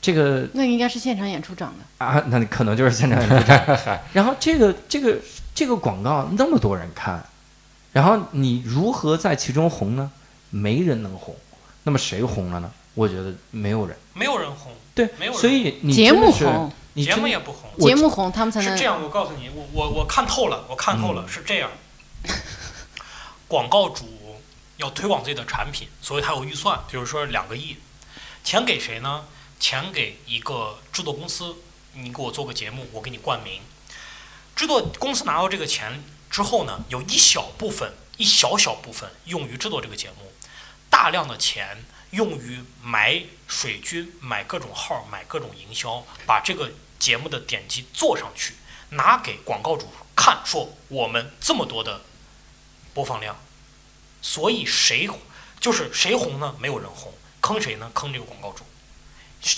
[0.00, 2.04] 这个那应该是现场演出涨的。
[2.04, 4.00] 啊，那可能就是现场演出站。
[4.12, 5.18] 然后这个这个
[5.54, 7.24] 这个广告那么多人看，
[7.92, 10.10] 然后你如何在其中红呢？
[10.50, 11.36] 没人能红，
[11.82, 12.70] 那么谁红了呢？
[12.94, 13.96] 我觉得没有人。
[14.14, 17.70] 没有人红，对没有，人所以你节目红，节你节目也不红。
[17.76, 21.70] 我节目红，他们才能是这样，我告诉你，我我我看透了，我看透了，嗯是这样。
[23.46, 24.06] 广告主
[24.78, 27.76] 要推广自己的产品，所以他有预算，比如说两个亿，
[28.42, 29.24] 钱给谁呢？
[29.58, 31.56] 钱给一个制作公司，
[31.94, 33.60] 你给我做个节目，我给你冠名。
[34.54, 40.32] 制作公司拿到这个钱之后呢，有一小部分，一小小部分用于制作这个节目，
[40.90, 48.54] 大量的钱用于买水军、买各种号、买各种营销，把这个节目的点击做上去，
[48.90, 52.02] 拿给广告主看，说我们这么多的
[52.94, 53.36] 播放量，
[54.22, 55.08] 所以谁
[55.60, 56.54] 就是谁红呢？
[56.58, 57.90] 没有人红，坑谁呢？
[57.94, 58.64] 坑这个广告主。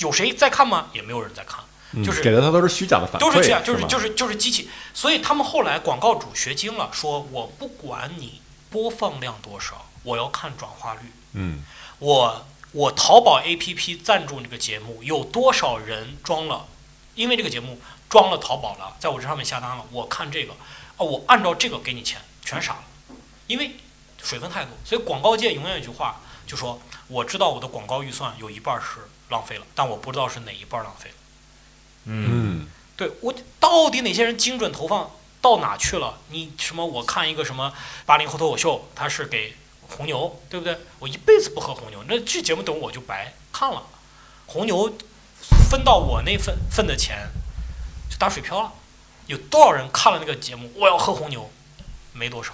[0.01, 0.89] 有谁在看吗？
[0.93, 1.61] 也没有人在看。
[1.93, 4.71] 嗯就是给的他都是虚假的反馈，都是这样，就是就是就是机器。
[4.95, 11.01] 所以他们后来广告主学精了，说我不管你播放量多少，我要看转化率。
[11.33, 11.65] 嗯
[11.99, 16.67] 我我淘宝 APP 赞助这个节目，有多少人装了？
[17.17, 22.85] 因为这个节目装了淘宝了，在我这上面下单了，我看这个，啊，我按照这个给你钱，全傻了，
[23.49, 23.73] 因为
[24.23, 24.71] 水分太多。
[24.85, 29.01] 所以广告界永远有一句话，就说我知道我的广告预算有一半是
[29.31, 31.17] 浪费了，但我不知道是哪一半浪费了。
[32.05, 32.67] 嗯，嗯
[32.97, 35.11] 对我到底哪些人精准投放
[35.41, 36.19] 到哪去了？
[36.29, 36.85] 你什么？
[36.85, 37.73] 我看一个什么
[38.05, 40.79] 八零后脱口秀，他是给红牛，对不对？
[40.99, 43.83] 我一辈子不喝红牛，那这节目等我就白看了。
[44.47, 44.93] 红牛
[45.71, 47.29] 分到我那份份的钱
[48.11, 48.73] 就打水漂了。
[49.27, 50.71] 有多少人看了那个节目？
[50.75, 51.51] 我要喝红牛，
[52.13, 52.53] 没多少。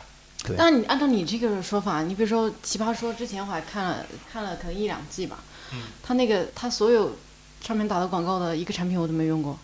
[0.56, 5.38] 但是你按照你这个说法，你比如说《奇葩说》之前我还看了看了可能一两季吧，
[5.72, 5.82] 嗯。
[6.02, 7.16] 他那个他所有
[7.62, 9.58] 上面打的广告的一个产品我都没用过，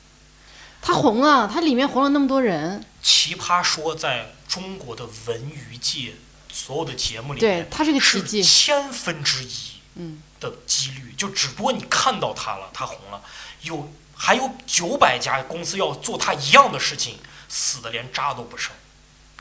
[0.81, 6.15] 他红啊，他里面红了那么多人，奇葩说在中国的文娱界
[6.53, 9.51] 所有的节目里面，对他是个奇是迹，千分之一。
[9.95, 13.21] 嗯，的几率，就只不过你看到他了，他红了，
[13.61, 18.73] 有还有九百家公司要做他一样的事情，死的连渣都不剩，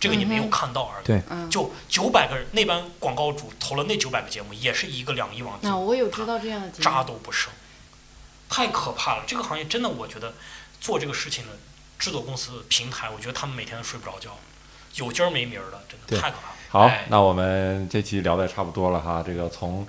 [0.01, 1.05] 这个你没有看到而已。
[1.05, 7.53] 对嗯，就九百个人，那帮广告主投了那九百个节目，也是一个两亿往进那，我有知道这样的节渣，都不剩，
[8.49, 9.23] 太可怕了。
[9.27, 10.33] 这个行业真的，我觉得
[10.79, 11.51] 做这个事情的
[11.99, 14.35] 制作公司、平台，我觉得他们每天都睡不着觉，
[14.95, 16.55] 有今儿没明儿的，真的太可怕了。
[16.69, 19.87] 好哎，那我们这期聊的也差不多了哈，这个从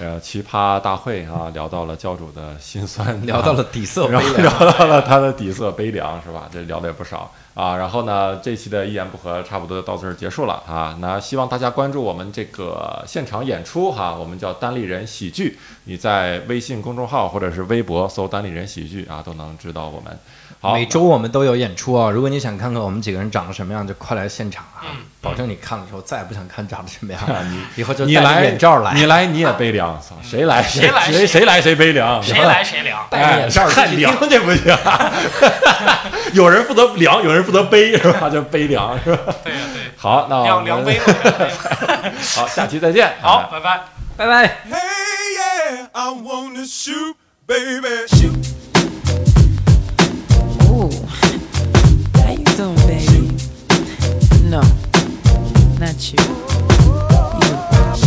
[0.00, 4.42] 呃奇葩大会啊 聊到了教主的心酸， 聊到了底色悲然后凉。
[4.58, 6.48] 聊到了他的底色悲凉，是吧？
[6.50, 7.76] 这聊的也不少啊。
[7.76, 10.96] 然后呢，这期的一言不合差不多就到这儿结束了啊。
[11.00, 20.18] 那希望大家关注我们这个现场演出哈，我们叫单立人喜剧，你在微信公众号或者是微博搜“单立人喜剧”啊，都能知道我们。
[20.60, 22.10] 好，每周我们都有演出啊！
[22.10, 24.84] 如果你想看看我们几个人长得什么样，就快来现场啊！
[24.92, 33.06] 嗯保证你看了之后再也不想看长得什么样， 你以后就戴着你来眼罩来，你来你也悲凉，操 谁来谁来谁谁来谁悲凉，谁来谁凉。
[33.10, 34.74] 戴着眼罩太自己听凉这不行，
[36.32, 38.30] 有人负责凉，有人负责悲，是吧？
[38.30, 39.34] 就悲凉是吧？
[39.44, 41.50] 对呀对，好，那我们两两杯，两杯
[42.36, 43.12] 好，下期再见。
[43.20, 43.80] 好，拜拜。
[44.16, 44.46] 拜拜。
[44.70, 44.72] Hey,
[45.36, 47.14] yeah, I wanna shoot,
[47.46, 48.06] baby.
[48.08, 48.59] Shoot.
[56.00, 56.18] at you.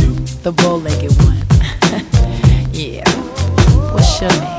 [0.02, 1.38] You, the bow legged one.
[2.74, 3.08] yeah.
[3.94, 4.53] What's your name?